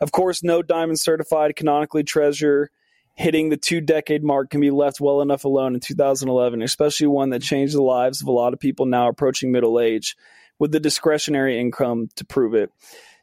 [0.00, 2.72] Of course, no Diamond certified canonically treasure
[3.18, 7.30] hitting the two decade mark can be left well enough alone in 2011, especially one
[7.30, 10.16] that changed the lives of a lot of people now approaching middle age
[10.60, 12.70] with the discretionary income to prove it.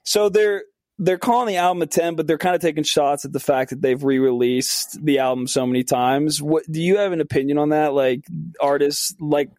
[0.03, 0.63] So they're
[0.97, 3.69] they're calling the album a 10 but they're kind of taking shots at the fact
[3.69, 7.69] that they've re-released the album so many times what do you have an opinion on
[7.69, 8.21] that like
[8.62, 9.49] artists like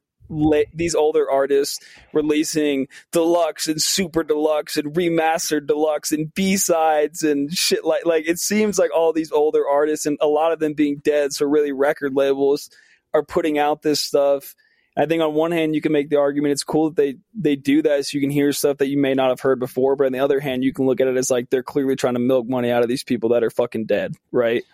[0.74, 1.78] these older artists
[2.12, 8.38] releasing deluxe and super deluxe and remastered deluxe and b-sides and shit like like it
[8.38, 11.72] seems like all these older artists and a lot of them being dead so really
[11.72, 12.70] record labels
[13.14, 14.54] are putting out this stuff
[14.98, 17.54] I think on one hand you can make the argument it's cool that they they
[17.54, 20.06] do that so you can hear stuff that you may not have heard before, but
[20.06, 22.20] on the other hand you can look at it as like they're clearly trying to
[22.20, 24.64] milk money out of these people that are fucking dead, right?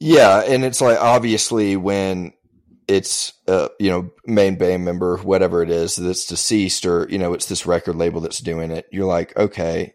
[0.00, 2.32] Yeah, and it's like obviously when
[2.88, 7.32] it's uh, you know main band member whatever it is that's deceased or you know
[7.32, 9.94] it's this record label that's doing it you're like okay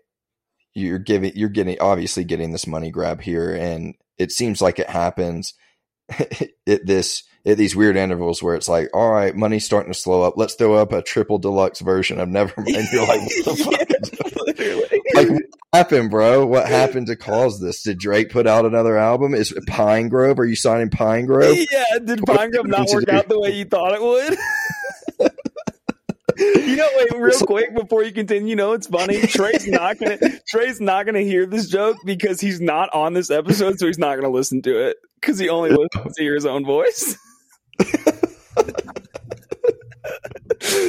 [0.73, 3.53] you're giving you're getting obviously getting this money grab here.
[3.53, 5.53] And it seems like it happens.
[6.65, 10.23] It, this at these weird intervals where it's like, all right, money's starting to slow
[10.23, 10.35] up.
[10.37, 12.91] Let's throw up a triple deluxe version of Nevermind.
[12.91, 13.89] You're like, what the fuck?
[15.15, 15.41] Like what
[15.73, 16.45] happened, bro?
[16.45, 17.83] What happened to cause this?
[17.83, 19.33] Did Drake put out another album?
[19.33, 20.39] Is it Pine Grove?
[20.39, 21.57] Are you signing Pine Grove?
[21.71, 24.37] yeah, did Pine Grove not work out the way you thought it would?
[26.37, 28.49] you know, wait, real quick before you continue.
[28.49, 29.19] You know, it's funny.
[29.21, 33.79] Trey's not gonna Trey's not gonna hear this joke because he's not on this episode,
[33.79, 36.65] so he's not gonna listen to it because he only listens to hear his own
[36.65, 37.17] voice.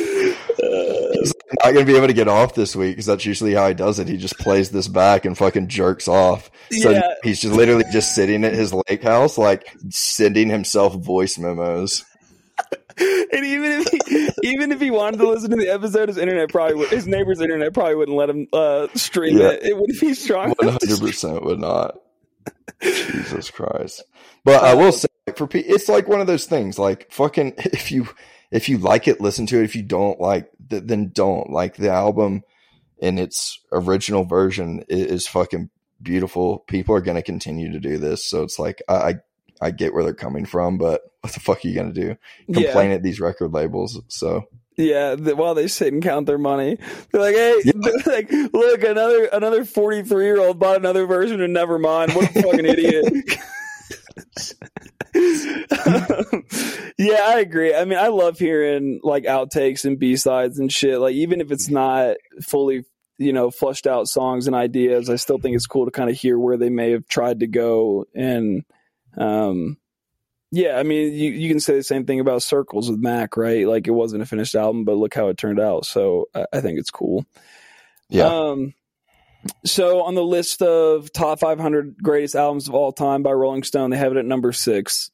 [0.01, 3.75] He's not gonna be able to get off this week because that's usually how he
[3.75, 4.09] does it.
[4.09, 6.51] He just plays this back and fucking jerks off.
[6.71, 7.03] So Yeah.
[7.23, 12.05] he's just literally just sitting at his lake house, like sending himself voice memos.
[12.99, 16.49] and even if he, even if he wanted to listen to the episode, his internet
[16.51, 19.51] probably would, his neighbor's internet probably wouldn't let him uh, stream Yeah.
[19.51, 19.63] it.
[19.65, 20.55] It wouldn't be strong.
[20.61, 21.99] Enough hundred percent would not.
[22.83, 24.05] Jesus Christ!
[24.45, 26.79] But I will say, like, for pe- it's like one of those things.
[26.79, 28.09] Like fucking, if you
[28.51, 29.65] if you like it, listen to it.
[29.65, 31.51] If you don't like, th- then don't.
[31.51, 32.43] Like the album
[32.99, 35.71] in its original version is fucking
[36.03, 36.61] beautiful.
[36.67, 39.15] People are gonna continue to do this, so it's like I I,
[39.63, 42.17] I get where they're coming from, but what the fuck are you gonna do?
[42.47, 42.63] Yeah.
[42.63, 44.01] Complain at these record labels?
[44.09, 44.45] So
[44.77, 46.79] Yeah, the, while they sit and count their money,
[47.13, 47.73] they're like, "Hey, Yeah.
[47.77, 52.17] they're like, look, another another forty three year old bought another version of Nevermind.
[52.17, 53.05] What a fucking idiot!"
[56.99, 57.75] yeah, I agree.
[57.75, 60.99] I mean, I love hearing like outtakes and B sides and shit.
[61.01, 62.85] Like, even if it's not fully,
[63.19, 66.17] you know, flushed out songs and ideas, I still think it's cool to kind of
[66.17, 68.65] hear where they may have tried to go and.
[69.17, 69.77] um
[70.53, 73.69] yeah, I mean, you, you can say the same thing about Circles with Mac, right?
[73.69, 75.87] Like it wasn't a finished album, but look how it turned out.
[75.87, 77.25] So I, I think it's cool.
[78.09, 78.75] yeah, Um,
[79.65, 83.91] so on the list of top 500 greatest albums of all time by Rolling Stone,
[83.91, 85.11] they have it at number six,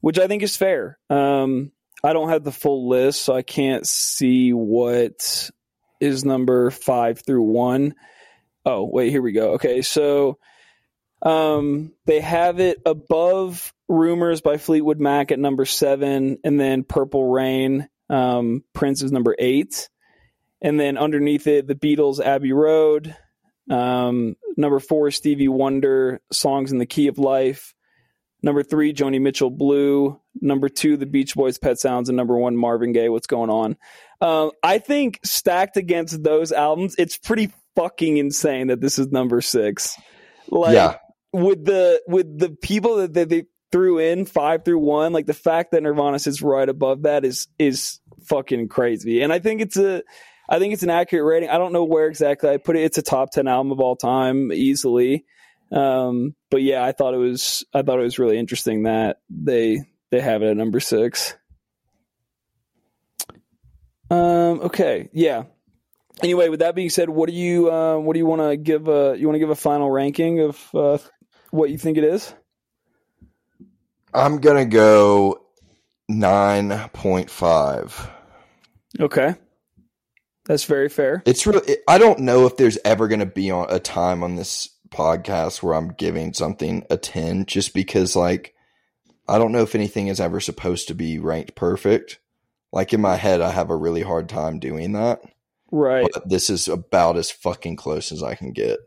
[0.00, 0.98] which I think is fair.
[1.08, 5.50] Um, I don't have the full list, so I can't see what
[6.00, 7.94] is number five through one.
[8.64, 9.52] Oh, wait, here we go.
[9.52, 10.38] Okay, so
[11.22, 17.30] um, they have it above Rumors by Fleetwood Mac at number seven, and then Purple
[17.30, 19.88] Rain, um, Prince is number eight.
[20.62, 23.16] And then underneath it, the Beatles, Abbey Road.
[23.70, 27.72] Um, number four, Stevie Wonder, Songs in the Key of Life.
[28.42, 30.20] Number three, Joni Mitchell, Blue.
[30.40, 32.08] Number two, the Beach Boys, Pet Sounds.
[32.08, 33.76] And number one, Marvin Gaye, What's Going On?
[34.20, 39.40] Um, I think stacked against those albums, it's pretty fucking insane that this is number
[39.40, 39.96] six.
[40.48, 40.96] Like, yeah,
[41.32, 45.34] with the with the people that, that they threw in five through one, like the
[45.34, 49.22] fact that Nirvana sits right above that is is fucking crazy.
[49.22, 50.02] And I think it's a
[50.50, 51.48] I think it's an accurate rating.
[51.48, 52.82] I don't know where exactly I put it.
[52.82, 55.24] It's a top ten album of all time easily.
[55.70, 59.84] Um, but yeah, I thought it was I thought it was really interesting that they
[60.10, 61.36] they have it at number six.
[64.10, 65.44] Um, okay, yeah.
[66.22, 68.88] Anyway, with that being said, what do you uh, what do you want to give
[68.88, 70.98] a you want to give a final ranking of uh,
[71.52, 72.34] what you think it is?
[74.12, 75.46] I'm gonna go
[76.08, 78.10] nine point five.
[78.98, 79.36] Okay,
[80.50, 81.22] that's very fair.
[81.26, 81.76] It's really.
[81.86, 85.62] I don't know if there's ever going to be on a time on this podcast
[85.62, 88.52] where I'm giving something a ten, just because like
[89.28, 92.18] I don't know if anything is ever supposed to be ranked perfect.
[92.72, 95.22] Like in my head, I have a really hard time doing that.
[95.70, 96.08] Right.
[96.12, 98.80] But this is about as fucking close as I can get.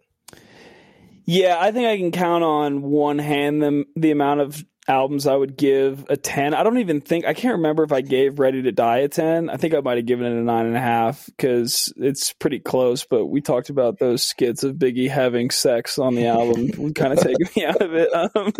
[1.23, 5.35] Yeah, I think I can count on one hand the the amount of albums I
[5.35, 6.53] would give a ten.
[6.53, 9.49] I don't even think I can't remember if I gave Ready to Die a ten.
[9.49, 12.59] I think I might have given it a nine and a half because it's pretty
[12.59, 13.05] close.
[13.05, 17.19] But we talked about those skits of Biggie having sex on the album, kind of
[17.19, 18.13] taking me out of it.
[18.13, 18.51] Um,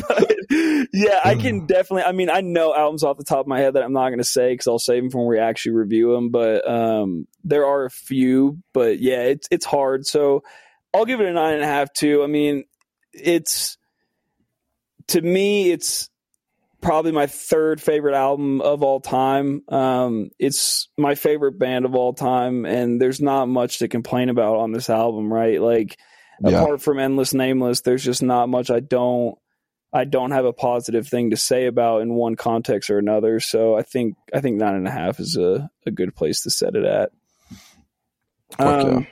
[0.08, 0.36] but
[0.92, 2.04] yeah, I can definitely.
[2.04, 4.18] I mean, I know albums off the top of my head that I'm not going
[4.18, 6.30] to say because I'll save them for when we actually review them.
[6.30, 8.58] But um, there are a few.
[8.72, 10.06] But yeah, it's it's hard.
[10.06, 10.42] So
[10.94, 12.22] I'll give it a nine and a half too.
[12.22, 12.64] I mean,
[13.12, 13.76] it's
[15.08, 16.08] to me, it's
[16.80, 19.62] probably my third favorite album of all time.
[19.68, 24.56] Um, it's my favorite band of all time, and there's not much to complain about
[24.56, 25.60] on this album, right?
[25.60, 25.98] Like
[26.42, 26.60] Yeah.
[26.60, 29.38] apart from Endless Nameless, there's just not much I don't
[29.92, 33.38] I don't have a positive thing to say about in one context or another.
[33.38, 36.50] So I think I think nine and a half is a, a good place to
[36.50, 37.10] set it at.
[38.58, 39.06] Um,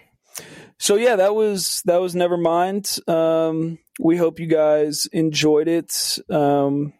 [0.82, 3.08] so yeah, that was that was Nevermind.
[3.08, 6.18] Um, we hope you guys enjoyed it.
[6.28, 6.92] Um,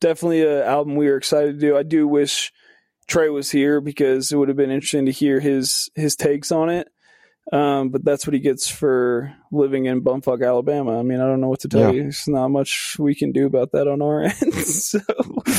[0.00, 1.76] definitely an album we were excited to do.
[1.76, 2.52] I do wish
[3.08, 6.68] Trey was here because it would have been interesting to hear his his takes on
[6.70, 6.86] it.
[7.52, 11.00] Um, but that's what he gets for living in bumfuck Alabama.
[11.00, 11.90] I mean, I don't know what to tell Yeah.
[11.90, 12.02] you.
[12.02, 14.54] There's not much we can do about that on our end.
[14.54, 15.00] so,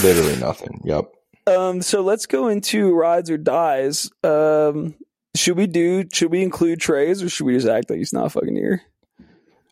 [0.02, 0.80] Literally nothing.
[0.86, 1.12] Yep.
[1.48, 4.10] um, so let's go into rides or dies.
[4.24, 4.96] Um,
[5.36, 6.06] should we do?
[6.14, 8.82] Should we include Trey's, or should we just act like he's not fucking here?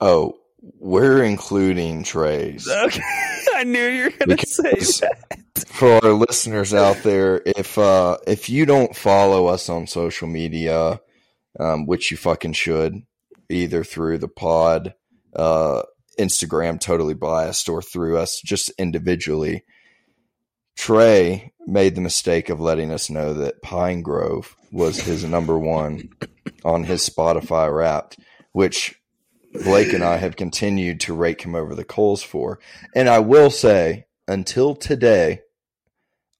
[0.01, 0.35] Oh,
[0.79, 2.67] we're including Trey's.
[2.67, 3.01] Okay,
[3.55, 5.39] I knew you were gonna say Because- that.
[5.67, 10.99] for our listeners out there, if uh if you don't follow us on social media,
[11.59, 13.01] um, which you fucking should,
[13.49, 14.93] either through the pod,
[15.35, 15.83] uh,
[16.19, 19.63] Instagram, totally biased, or through us just individually,
[20.77, 26.09] Trey made the mistake of letting us know that Pinegrove was his number one
[26.63, 28.17] on his Spotify Wrapped,
[28.51, 28.95] which
[29.63, 32.59] Blake and I have continued to rake him over the coals for.
[32.95, 35.41] And I will say, until today,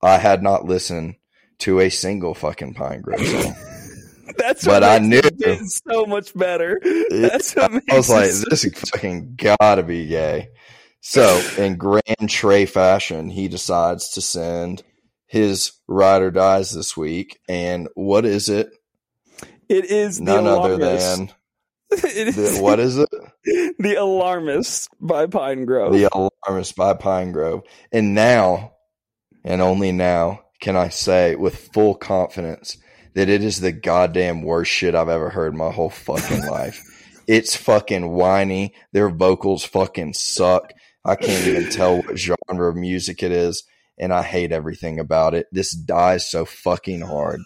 [0.02, 1.16] I had not listened
[1.60, 3.56] to a single fucking Pinegrove song.
[4.38, 6.80] That's But I makes it knew- so much better.
[7.10, 10.50] That's what I was like, so- this is fucking gotta be gay.
[11.02, 14.84] So, in grand Trey fashion, he decides to send
[15.30, 17.40] his ride or dies this week.
[17.48, 18.72] And what is it?
[19.70, 21.32] It is the None other than
[21.92, 23.10] it is the, what is it?
[23.80, 25.94] the alarmist by Pinegrove.
[25.94, 27.62] The Alarmist by Pinegrove.
[27.92, 28.74] And now,
[29.44, 32.78] and only now, can I say with full confidence
[33.14, 36.84] that it is the goddamn worst shit I've ever heard in my whole fucking life.
[37.28, 38.74] It's fucking whiny.
[38.92, 40.74] Their vocals fucking suck.
[41.06, 43.64] I can't even tell what genre of music it is.
[44.00, 45.48] And I hate everything about it.
[45.52, 47.42] This dies so fucking hard.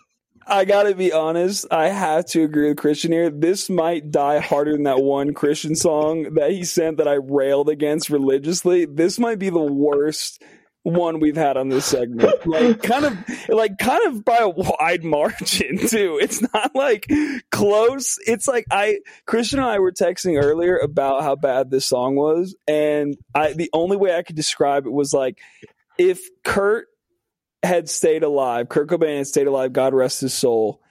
[0.45, 1.65] I gotta be honest.
[1.71, 3.29] I have to agree with Christian here.
[3.29, 7.69] This might die harder than that one Christian song that he sent that I railed
[7.69, 8.85] against religiously.
[8.85, 10.43] This might be the worst
[10.83, 12.33] one we've had on this segment.
[12.45, 13.17] Like kind of
[13.49, 16.19] like kind of by a wide margin too.
[16.21, 17.09] It's not like
[17.51, 18.19] close.
[18.27, 22.55] It's like I Christian and I were texting earlier about how bad this song was
[22.67, 25.39] and I the only way I could describe it was like
[25.97, 26.87] if Kurt
[27.61, 30.81] had stayed alive, Kurt Cobain had stayed alive, God rest his soul,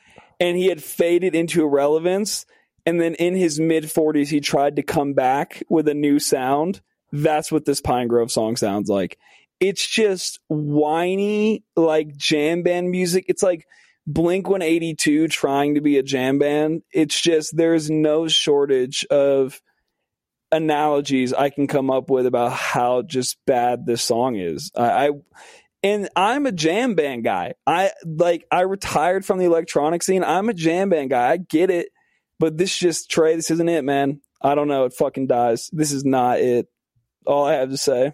[0.41, 2.47] and he had faded into irrelevance,
[2.87, 6.81] and then in his mid 40s, he tried to come back with a new sound.
[7.13, 9.19] That's what this Pinegrove song sounds like.
[9.61, 13.27] It's just whiny, like jam band music.
[13.29, 13.67] It's like
[14.07, 16.83] Blink 182 trying to be a jam band.
[16.93, 19.63] It's just, there's no shortage of
[20.53, 24.71] analogies I can come up with about how just bad this song is.
[24.77, 25.11] I, I
[25.83, 27.55] and I'm a jam band guy.
[27.67, 30.23] I like I retired from the electronic scene.
[30.23, 31.31] I'm a jam band guy.
[31.31, 31.89] I get it,
[32.39, 33.35] but this just Trey.
[33.35, 34.21] This isn't it, man.
[34.41, 34.85] I don't know.
[34.85, 35.71] It fucking dies.
[35.73, 36.69] This is not it.
[37.27, 38.13] All I have to say.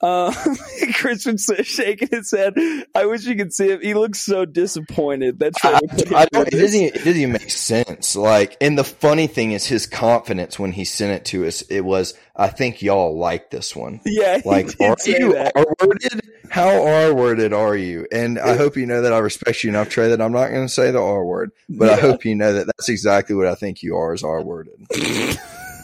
[0.00, 0.32] Uh,
[0.94, 2.54] Christian says, shaking his head.
[2.94, 3.80] I wish you could see him.
[3.80, 5.38] He looks so disappointed.
[5.38, 8.14] That's I, him I it doesn't even, it doesn't even make sense.
[8.14, 11.62] Like, and the funny thing is his confidence when he sent it to us.
[11.62, 14.00] It was, I think y'all like this one.
[14.18, 15.36] Yeah, Like, are you.
[15.36, 16.22] R worded?
[16.50, 18.06] How R worded are you?
[18.10, 20.66] And I hope you know that I respect you enough, Trey, that I'm not going
[20.66, 23.54] to say the R word, but I hope you know that that's exactly what I
[23.54, 24.74] think you are is R worded.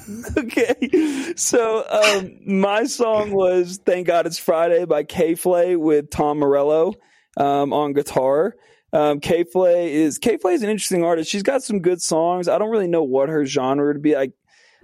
[0.38, 1.32] okay.
[1.36, 6.94] So um, my song was "Thank God It's Friday" by K Flay with Tom Morello
[7.36, 8.54] um, on guitar.
[8.92, 11.30] Um, K Flay is K Flay is an interesting artist.
[11.30, 12.48] She's got some good songs.
[12.48, 14.16] I don't really know what her genre to be.
[14.16, 14.30] I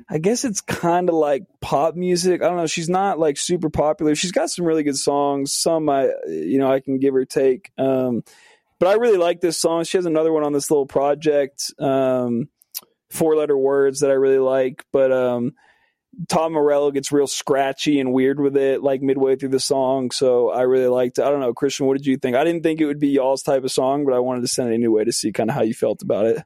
[0.08, 2.42] I guess it's kind of like pop music.
[2.42, 2.66] I don't know.
[2.66, 4.14] She's not like super popular.
[4.14, 5.54] She's got some really good songs.
[5.54, 7.70] Some I you know I can give her take.
[7.76, 8.22] Um,
[8.78, 9.84] but I really like this song.
[9.84, 11.72] She has another one on this little project.
[11.78, 12.48] Um,
[13.10, 14.84] four letter words that I really like.
[14.92, 15.54] But um,
[16.28, 20.10] Tom Morello gets real scratchy and weird with it, like midway through the song.
[20.10, 21.24] So I really liked it.
[21.24, 22.36] I don't know, Christian, what did you think?
[22.36, 24.70] I didn't think it would be y'all's type of song, but I wanted to send
[24.70, 26.42] it anyway to see kind of how you felt about it.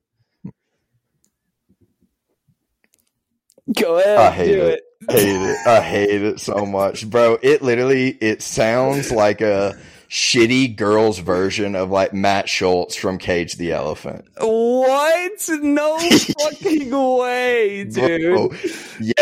[3.72, 4.18] Go ahead.
[4.18, 4.82] I hate do it.
[5.10, 5.66] hate it.
[5.66, 7.38] I hate it so much, bro.
[7.42, 9.74] It literally it sounds like a
[10.14, 14.24] shitty girl's version of like Matt Shultz from Cage the Elephant.
[14.38, 15.48] What?
[15.60, 15.98] No
[16.38, 18.56] fucking way, dude.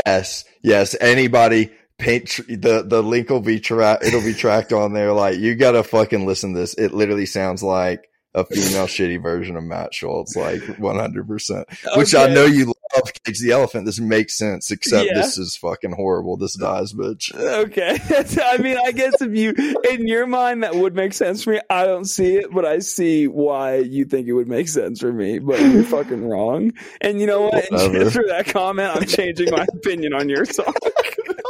[0.05, 0.95] Yes, yes.
[1.01, 5.15] Anybody paint tr- the the link will be tra- it'll be tracked on there.
[5.15, 6.75] Like you gotta fucking listen to this.
[6.75, 11.69] It literally sounds like a female shitty version of Matt Shultz, like one hundred percent.
[11.97, 13.87] Which I know you love Cage the Elephant.
[13.87, 15.15] This makes sense, except Yeah.
[15.15, 16.37] this is fucking horrible.
[16.37, 17.35] This dies, bitch.
[17.35, 17.99] Okay.
[18.45, 19.55] I mean, I guess if you,
[19.91, 21.61] in your mind, that would make sense for me.
[21.71, 25.13] I don't see it, but I see why you think it would make sense for
[25.13, 25.39] me.
[25.39, 26.73] But you're fucking wrong.
[27.01, 27.67] And you know what?
[27.69, 30.73] For that comment, I'm changing my opinion on your song.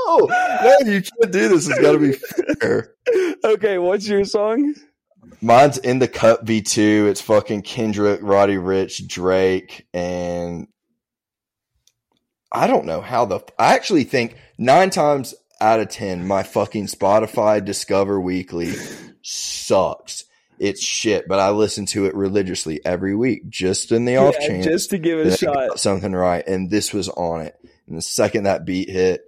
[0.05, 1.69] No, no, you can't do this.
[1.69, 2.13] It's got to be
[2.61, 2.93] fair.
[3.45, 4.75] okay, what's your song?
[5.41, 7.09] Mine's in the Cup V2.
[7.09, 10.67] It's fucking Kendrick, Roddy Ricch, Drake, and
[12.53, 13.41] I don't know how the.
[13.59, 18.75] I actually think nine times out of ten, my fucking Spotify Discover Weekly
[19.23, 20.25] sucks.
[20.59, 24.47] It's shit, but I listen to it religiously every week, just in the off Yeah,
[24.49, 25.81] chance just to give it a shot.
[25.81, 26.47] something right.
[26.47, 27.57] And this was on it.
[27.89, 29.23] And the second that beat hit,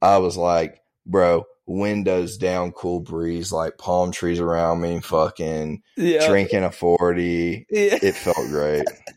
[0.00, 6.26] I was like, bro, windows down, cool breeze, like palm trees around me, fucking Yeah,
[6.26, 7.66] drinking a 40.
[7.70, 7.98] yeah.
[8.00, 8.86] It felt great.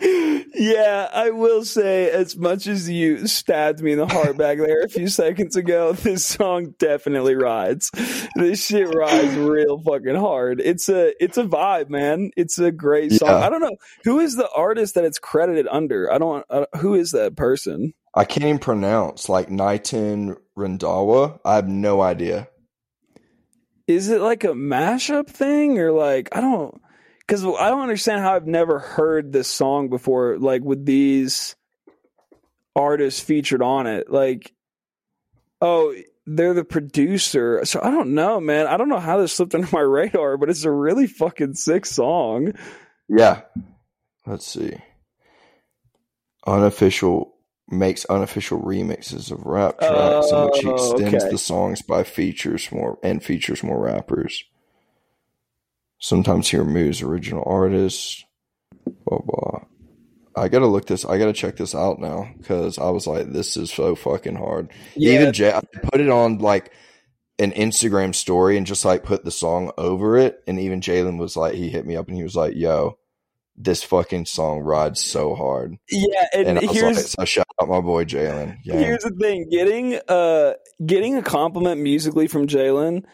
[0.00, 4.82] Yeah, I will say, as much as you stabbed me in the heart back there
[4.82, 7.90] a few seconds ago, this song definitely rides.
[8.34, 10.60] This shit rides real fucking hard.
[10.60, 12.30] It's a it's a vibe, man.
[12.36, 13.28] It's a great song.
[13.28, 13.46] Yeah.
[13.46, 16.12] I don't know who is the artist that it's credited under.
[16.12, 16.44] I don't.
[16.50, 17.94] Uh, who is that person?
[18.14, 21.38] I can't even pronounce like Nighton Rendawa.
[21.44, 22.48] I have no idea.
[23.86, 26.80] Is it like a mashup thing or like I don't
[27.28, 30.38] because I don't understand how I've never heard this song before.
[30.38, 31.54] Like with these
[32.74, 34.54] artists featured on it, like
[35.60, 35.94] oh
[36.26, 37.64] they're the producer.
[37.66, 38.66] So I don't know, man.
[38.66, 41.84] I don't know how this slipped under my radar, but it's a really fucking sick
[41.86, 42.52] song.
[43.08, 43.42] Yeah.
[44.26, 44.76] Let's see.
[46.46, 47.34] Unofficial
[47.70, 51.30] makes unofficial remixes of rap tracks in which he Oh, extends okay.
[51.30, 54.44] the songs by features more and features more rappers.
[55.98, 58.24] Sometimes he removes original artists.
[59.06, 59.60] Blah blah.
[60.36, 61.04] I gotta look this.
[61.04, 64.70] I gotta check this out now because I was like, this is so fucking hard.
[64.96, 66.72] Even Jay, I put it on like
[67.38, 70.42] an Instagram story and just like put the song over it.
[70.46, 72.98] And even Jalen was like, he hit me up and he was like, yo,
[73.56, 75.76] this fucking song rides so hard.
[75.90, 78.58] yeah, and, And I was here's like, so shout out my boy Jalen.
[78.64, 78.78] Yeah.
[78.78, 83.04] Here's the thing: getting uh getting a compliment musically from Jalen.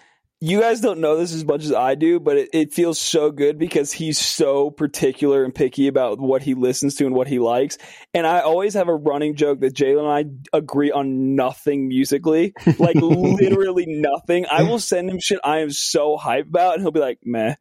[0.46, 3.30] You guys don't know this as much as I do, but it, it feels so
[3.30, 7.38] good because he's so particular and picky about what he listens to and what he
[7.38, 7.78] likes.
[8.12, 12.52] And I always have a running joke that Jalen and I agree on nothing musically,
[12.78, 14.44] like literally nothing.
[14.50, 17.54] I will send him shit I am so hyped about, and he'll be like, "Meh."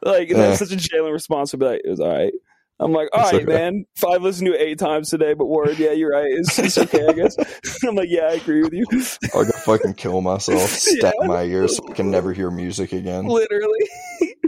[0.00, 0.66] Like that's Eh.
[0.66, 1.50] such a Jalen response.
[1.50, 2.32] He'll be like, "It was all right."
[2.80, 3.84] I'm like, all right, man.
[3.96, 6.30] Five listened to it eight times today, but word, yeah, you're right.
[6.30, 7.36] It's, it's okay, I guess.
[7.86, 8.86] I'm like, yeah, I agree with you.
[9.34, 11.26] I'll go fucking kill myself, stab Yeah.
[11.26, 13.26] my ears so I can never hear music again.
[13.26, 13.86] Literally.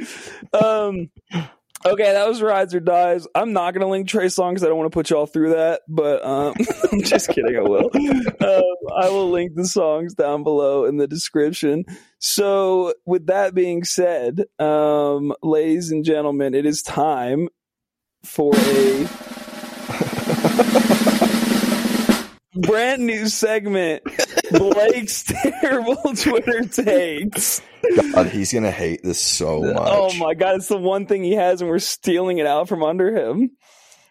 [0.55, 1.11] um,
[1.85, 3.27] okay, that was rides or dies.
[3.35, 4.65] I'm not gonna link Trey songs.
[4.65, 6.55] I don't want to put y'all through that, but um,
[6.91, 7.55] I'm just kidding.
[7.57, 7.91] I will.
[7.95, 8.63] Um,
[8.97, 11.85] I will link the songs down below in the description.
[12.19, 17.49] So, with that being said, um, ladies and gentlemen, it is time
[18.25, 19.09] for a
[22.55, 24.03] brand new segment.
[24.51, 25.25] Blake's
[25.61, 27.63] terrible Twitter takes.
[28.13, 29.89] God, he's gonna hate this so oh much.
[29.93, 32.83] Oh my god, it's the one thing he has, and we're stealing it out from
[32.83, 33.51] under him.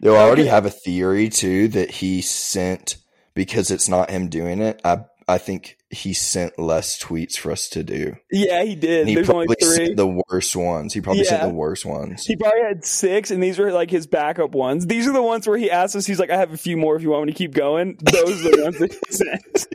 [0.00, 2.96] Yo, I already have a theory too that he sent
[3.34, 4.80] because it's not him doing it.
[4.84, 8.16] I I think he sent less tweets for us to do.
[8.30, 9.00] Yeah, he did.
[9.00, 9.86] And he There's only probably three.
[9.86, 10.92] sent the worst ones.
[10.94, 12.24] He probably sent the worst ones.
[12.26, 14.86] he probably had six, and these were like his backup ones.
[14.86, 16.06] These are the ones where he asked us.
[16.06, 18.44] He's like, "I have a few more if you want me to keep going." Those
[18.46, 19.66] are the ones that he sent.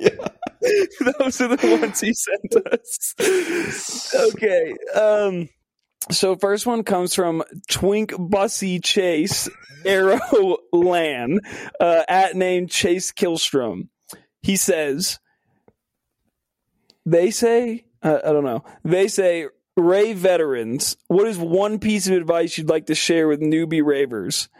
[0.00, 0.28] yeah.
[1.18, 4.14] Those are the ones he sent us.
[4.34, 4.74] Okay.
[4.94, 5.48] Um.
[6.10, 9.48] So first one comes from Twink Bussy Chase
[9.84, 11.40] Arrow Lan
[11.80, 13.88] uh, at name Chase Killstrom.
[14.42, 15.18] He says,
[17.06, 18.64] "They say uh, I don't know.
[18.84, 23.40] They say." Ray veterans, what is one piece of advice you'd like to share with
[23.40, 24.50] newbie ravers?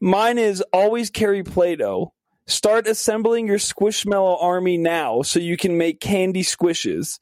[0.00, 2.12] Mine is always carry Play Doh.
[2.46, 7.20] Start assembling your Squishmallow army now so you can make candy squishes.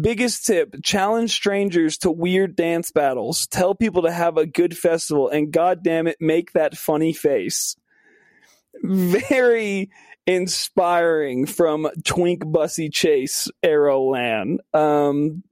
[0.00, 3.46] Biggest tip challenge strangers to weird dance battles.
[3.48, 7.76] Tell people to have a good festival and god damn it, make that funny face.
[8.82, 9.90] Very
[10.26, 14.58] inspiring from Twink Bussy Chase Arrowland.
[14.74, 15.42] Um,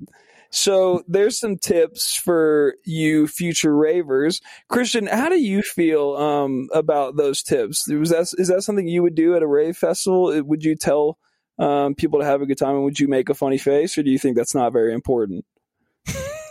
[0.50, 4.40] so there's some tips for you future ravers.
[4.68, 7.86] Christian, how do you feel um, about those tips?
[7.88, 10.42] Was that is that something you would do at a rave festival?
[10.42, 11.18] Would you tell
[11.58, 14.02] um, people to have a good time, and would you make a funny face, or
[14.02, 15.44] do you think that's not very important?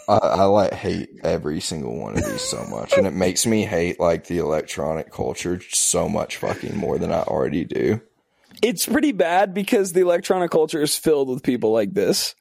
[0.08, 3.66] I, I like hate every single one of these so much, and it makes me
[3.66, 8.02] hate like the electronic culture so much fucking more than I already do.
[8.62, 12.36] It's pretty bad because the electronic culture is filled with people like this.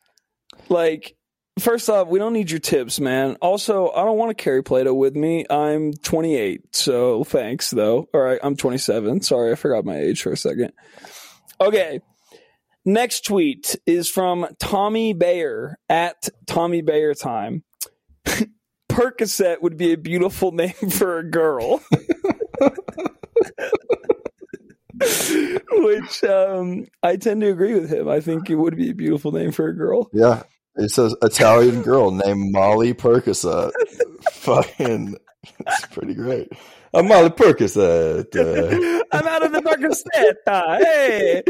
[0.68, 1.14] Like,
[1.58, 3.36] first off, we don't need your tips, man.
[3.42, 5.44] Also, I don't want to carry Play-Doh with me.
[5.50, 8.08] I'm 28, so thanks though.
[8.14, 9.20] All right, I'm 27.
[9.22, 10.72] Sorry, I forgot my age for a second.
[11.60, 12.00] Okay.
[12.88, 17.64] Next tweet is from Tommy Bayer at Tommy Bayer time.
[18.88, 21.82] Percocet would be a beautiful name for a girl.
[25.72, 28.08] Which um, I tend to agree with him.
[28.08, 30.08] I think it would be a beautiful name for a girl.
[30.12, 30.44] Yeah.
[30.76, 33.72] It says Italian girl named Molly Percocet.
[34.30, 35.16] Fucking,
[35.58, 36.52] it's pretty great.
[36.94, 38.36] I'm Molly Percocet.
[38.36, 40.36] Uh, I'm out of the Percocet.
[40.80, 41.42] Hey.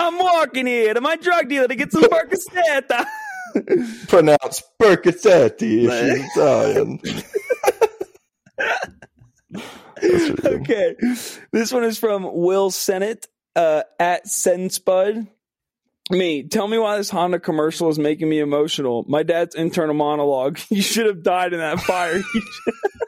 [0.00, 3.06] I'm walking here to my drug dealer to get some Percocet.
[4.08, 7.00] pronounced Percocet if she's Italian.
[10.44, 10.96] okay.
[11.52, 15.28] This one is from Will Sennett uh, at Senspud.
[16.10, 19.04] Me, tell me why this Honda commercial is making me emotional.
[19.08, 20.60] My dad's internal monologue.
[20.70, 22.20] You should have died in that fire.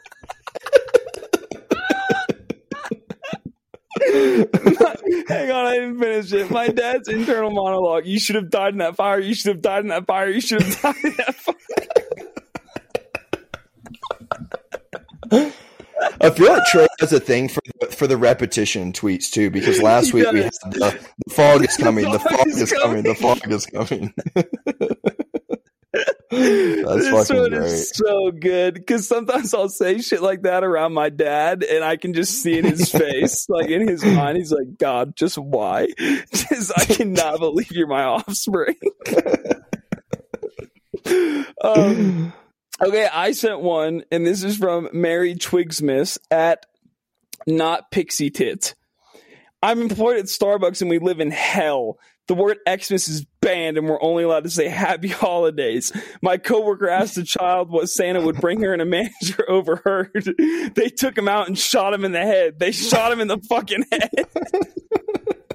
[5.38, 6.50] Hang on, I didn't finish it.
[6.50, 8.06] My dad's internal monologue.
[8.06, 9.20] You should have died in that fire.
[9.20, 10.28] You should have died in that fire.
[10.28, 11.54] You should have died in that fire.
[16.20, 17.60] I feel like Trey has a thing for
[17.90, 22.10] for the repetition tweets too, because last week we had the, the fog is coming,
[22.10, 24.14] the fog is coming, the fog is coming.
[26.30, 27.62] That's this fucking one great.
[27.64, 31.96] is so good because sometimes I'll say shit like that around my dad, and I
[31.96, 35.88] can just see in his face, like in his mind, he's like, "God, just why?
[35.98, 38.76] Just I cannot believe you're my offspring."
[41.62, 42.32] um,
[42.80, 46.66] okay, I sent one, and this is from Mary Twigsmith at
[47.46, 48.74] not Pixie Tit.
[49.62, 51.98] I'm employed at Starbucks, and we live in hell.
[52.28, 55.92] The word Xmas is banned, and we're only allowed to say Happy Holidays.
[56.20, 60.34] My coworker asked a child what Santa would bring her, and a manager overheard.
[60.74, 62.58] They took him out and shot him in the head.
[62.58, 64.26] They shot him in the fucking head.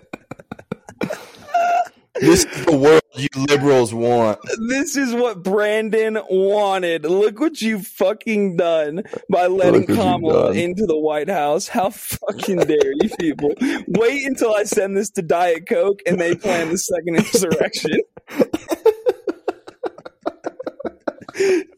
[2.19, 4.39] This is the world you liberals want.
[4.69, 7.05] This is what Brandon wanted.
[7.05, 11.67] Look what you fucking done by letting Kamala into the White House.
[11.67, 13.53] How fucking dare you people?
[13.87, 17.99] Wait until I send this to Diet Coke and they plan the second insurrection.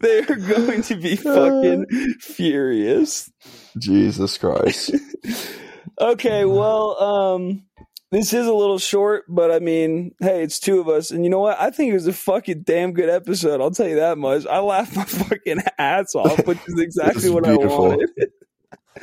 [0.02, 1.86] They're going to be fucking
[2.20, 3.32] furious.
[3.78, 4.92] Jesus Christ.
[6.00, 7.64] Okay, well, um,
[8.12, 11.30] this is a little short, but I mean, hey, it's two of us, and you
[11.30, 11.60] know what?
[11.60, 13.62] I think it was a fucking damn good episode.
[13.62, 14.46] I'll tell you that much.
[14.46, 18.10] I laughed my fucking ass off, which is exactly what I wanted.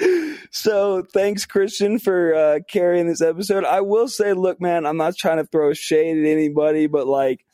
[0.51, 3.65] so thanks, Christian, for uh, carrying this episode.
[3.65, 7.45] I will say, look, man, I'm not trying to throw shade at anybody, but like,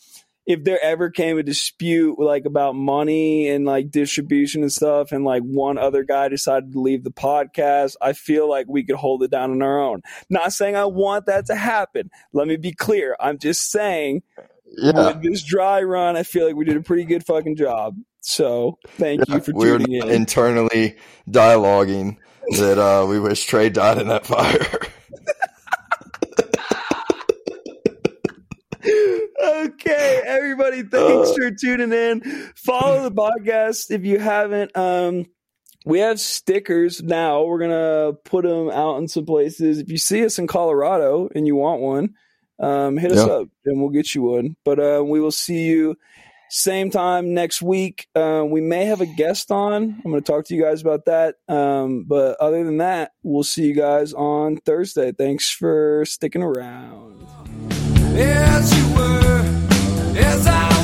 [0.48, 5.22] if there ever came a dispute like about money and like distribution and stuff and
[5.22, 9.22] like one other guy decided to leave the podcast i feel like we could hold
[9.22, 10.00] it down on our own.
[10.30, 12.10] Not saying i want that to happen.
[12.32, 13.14] Let me be clear.
[13.20, 14.22] I'm just saying
[14.66, 15.08] Yeah.
[15.08, 17.94] with this dry run i feel like we did a pretty good fucking job.
[18.20, 20.08] So thank you for we were tuning in.
[20.08, 20.96] internally
[21.28, 22.16] dialoguing
[22.56, 24.66] that uh, we wish Trey died in that fire.
[29.42, 32.20] okay, everybody, thanks for tuning in.
[32.56, 34.76] Follow the podcast if you haven't.
[34.76, 35.26] Um,
[35.84, 37.44] we have stickers now.
[37.44, 39.78] We're gonna put them out in some places.
[39.78, 42.14] If you see us in Colorado and you want one,
[42.60, 43.32] um, hit us Yeah.
[43.34, 44.56] up and we'll get you one.
[44.64, 45.96] But uh, we will see you
[46.50, 48.06] same time next week.
[48.14, 50.00] Uh, we may have a guest on.
[50.04, 51.34] I'm going to talk to you guys about that.
[51.46, 55.12] Um, but other than that, we'll see you guys on Thursday.
[55.12, 57.26] Thanks for sticking around
[58.20, 59.44] as you were,
[60.16, 60.77] as I.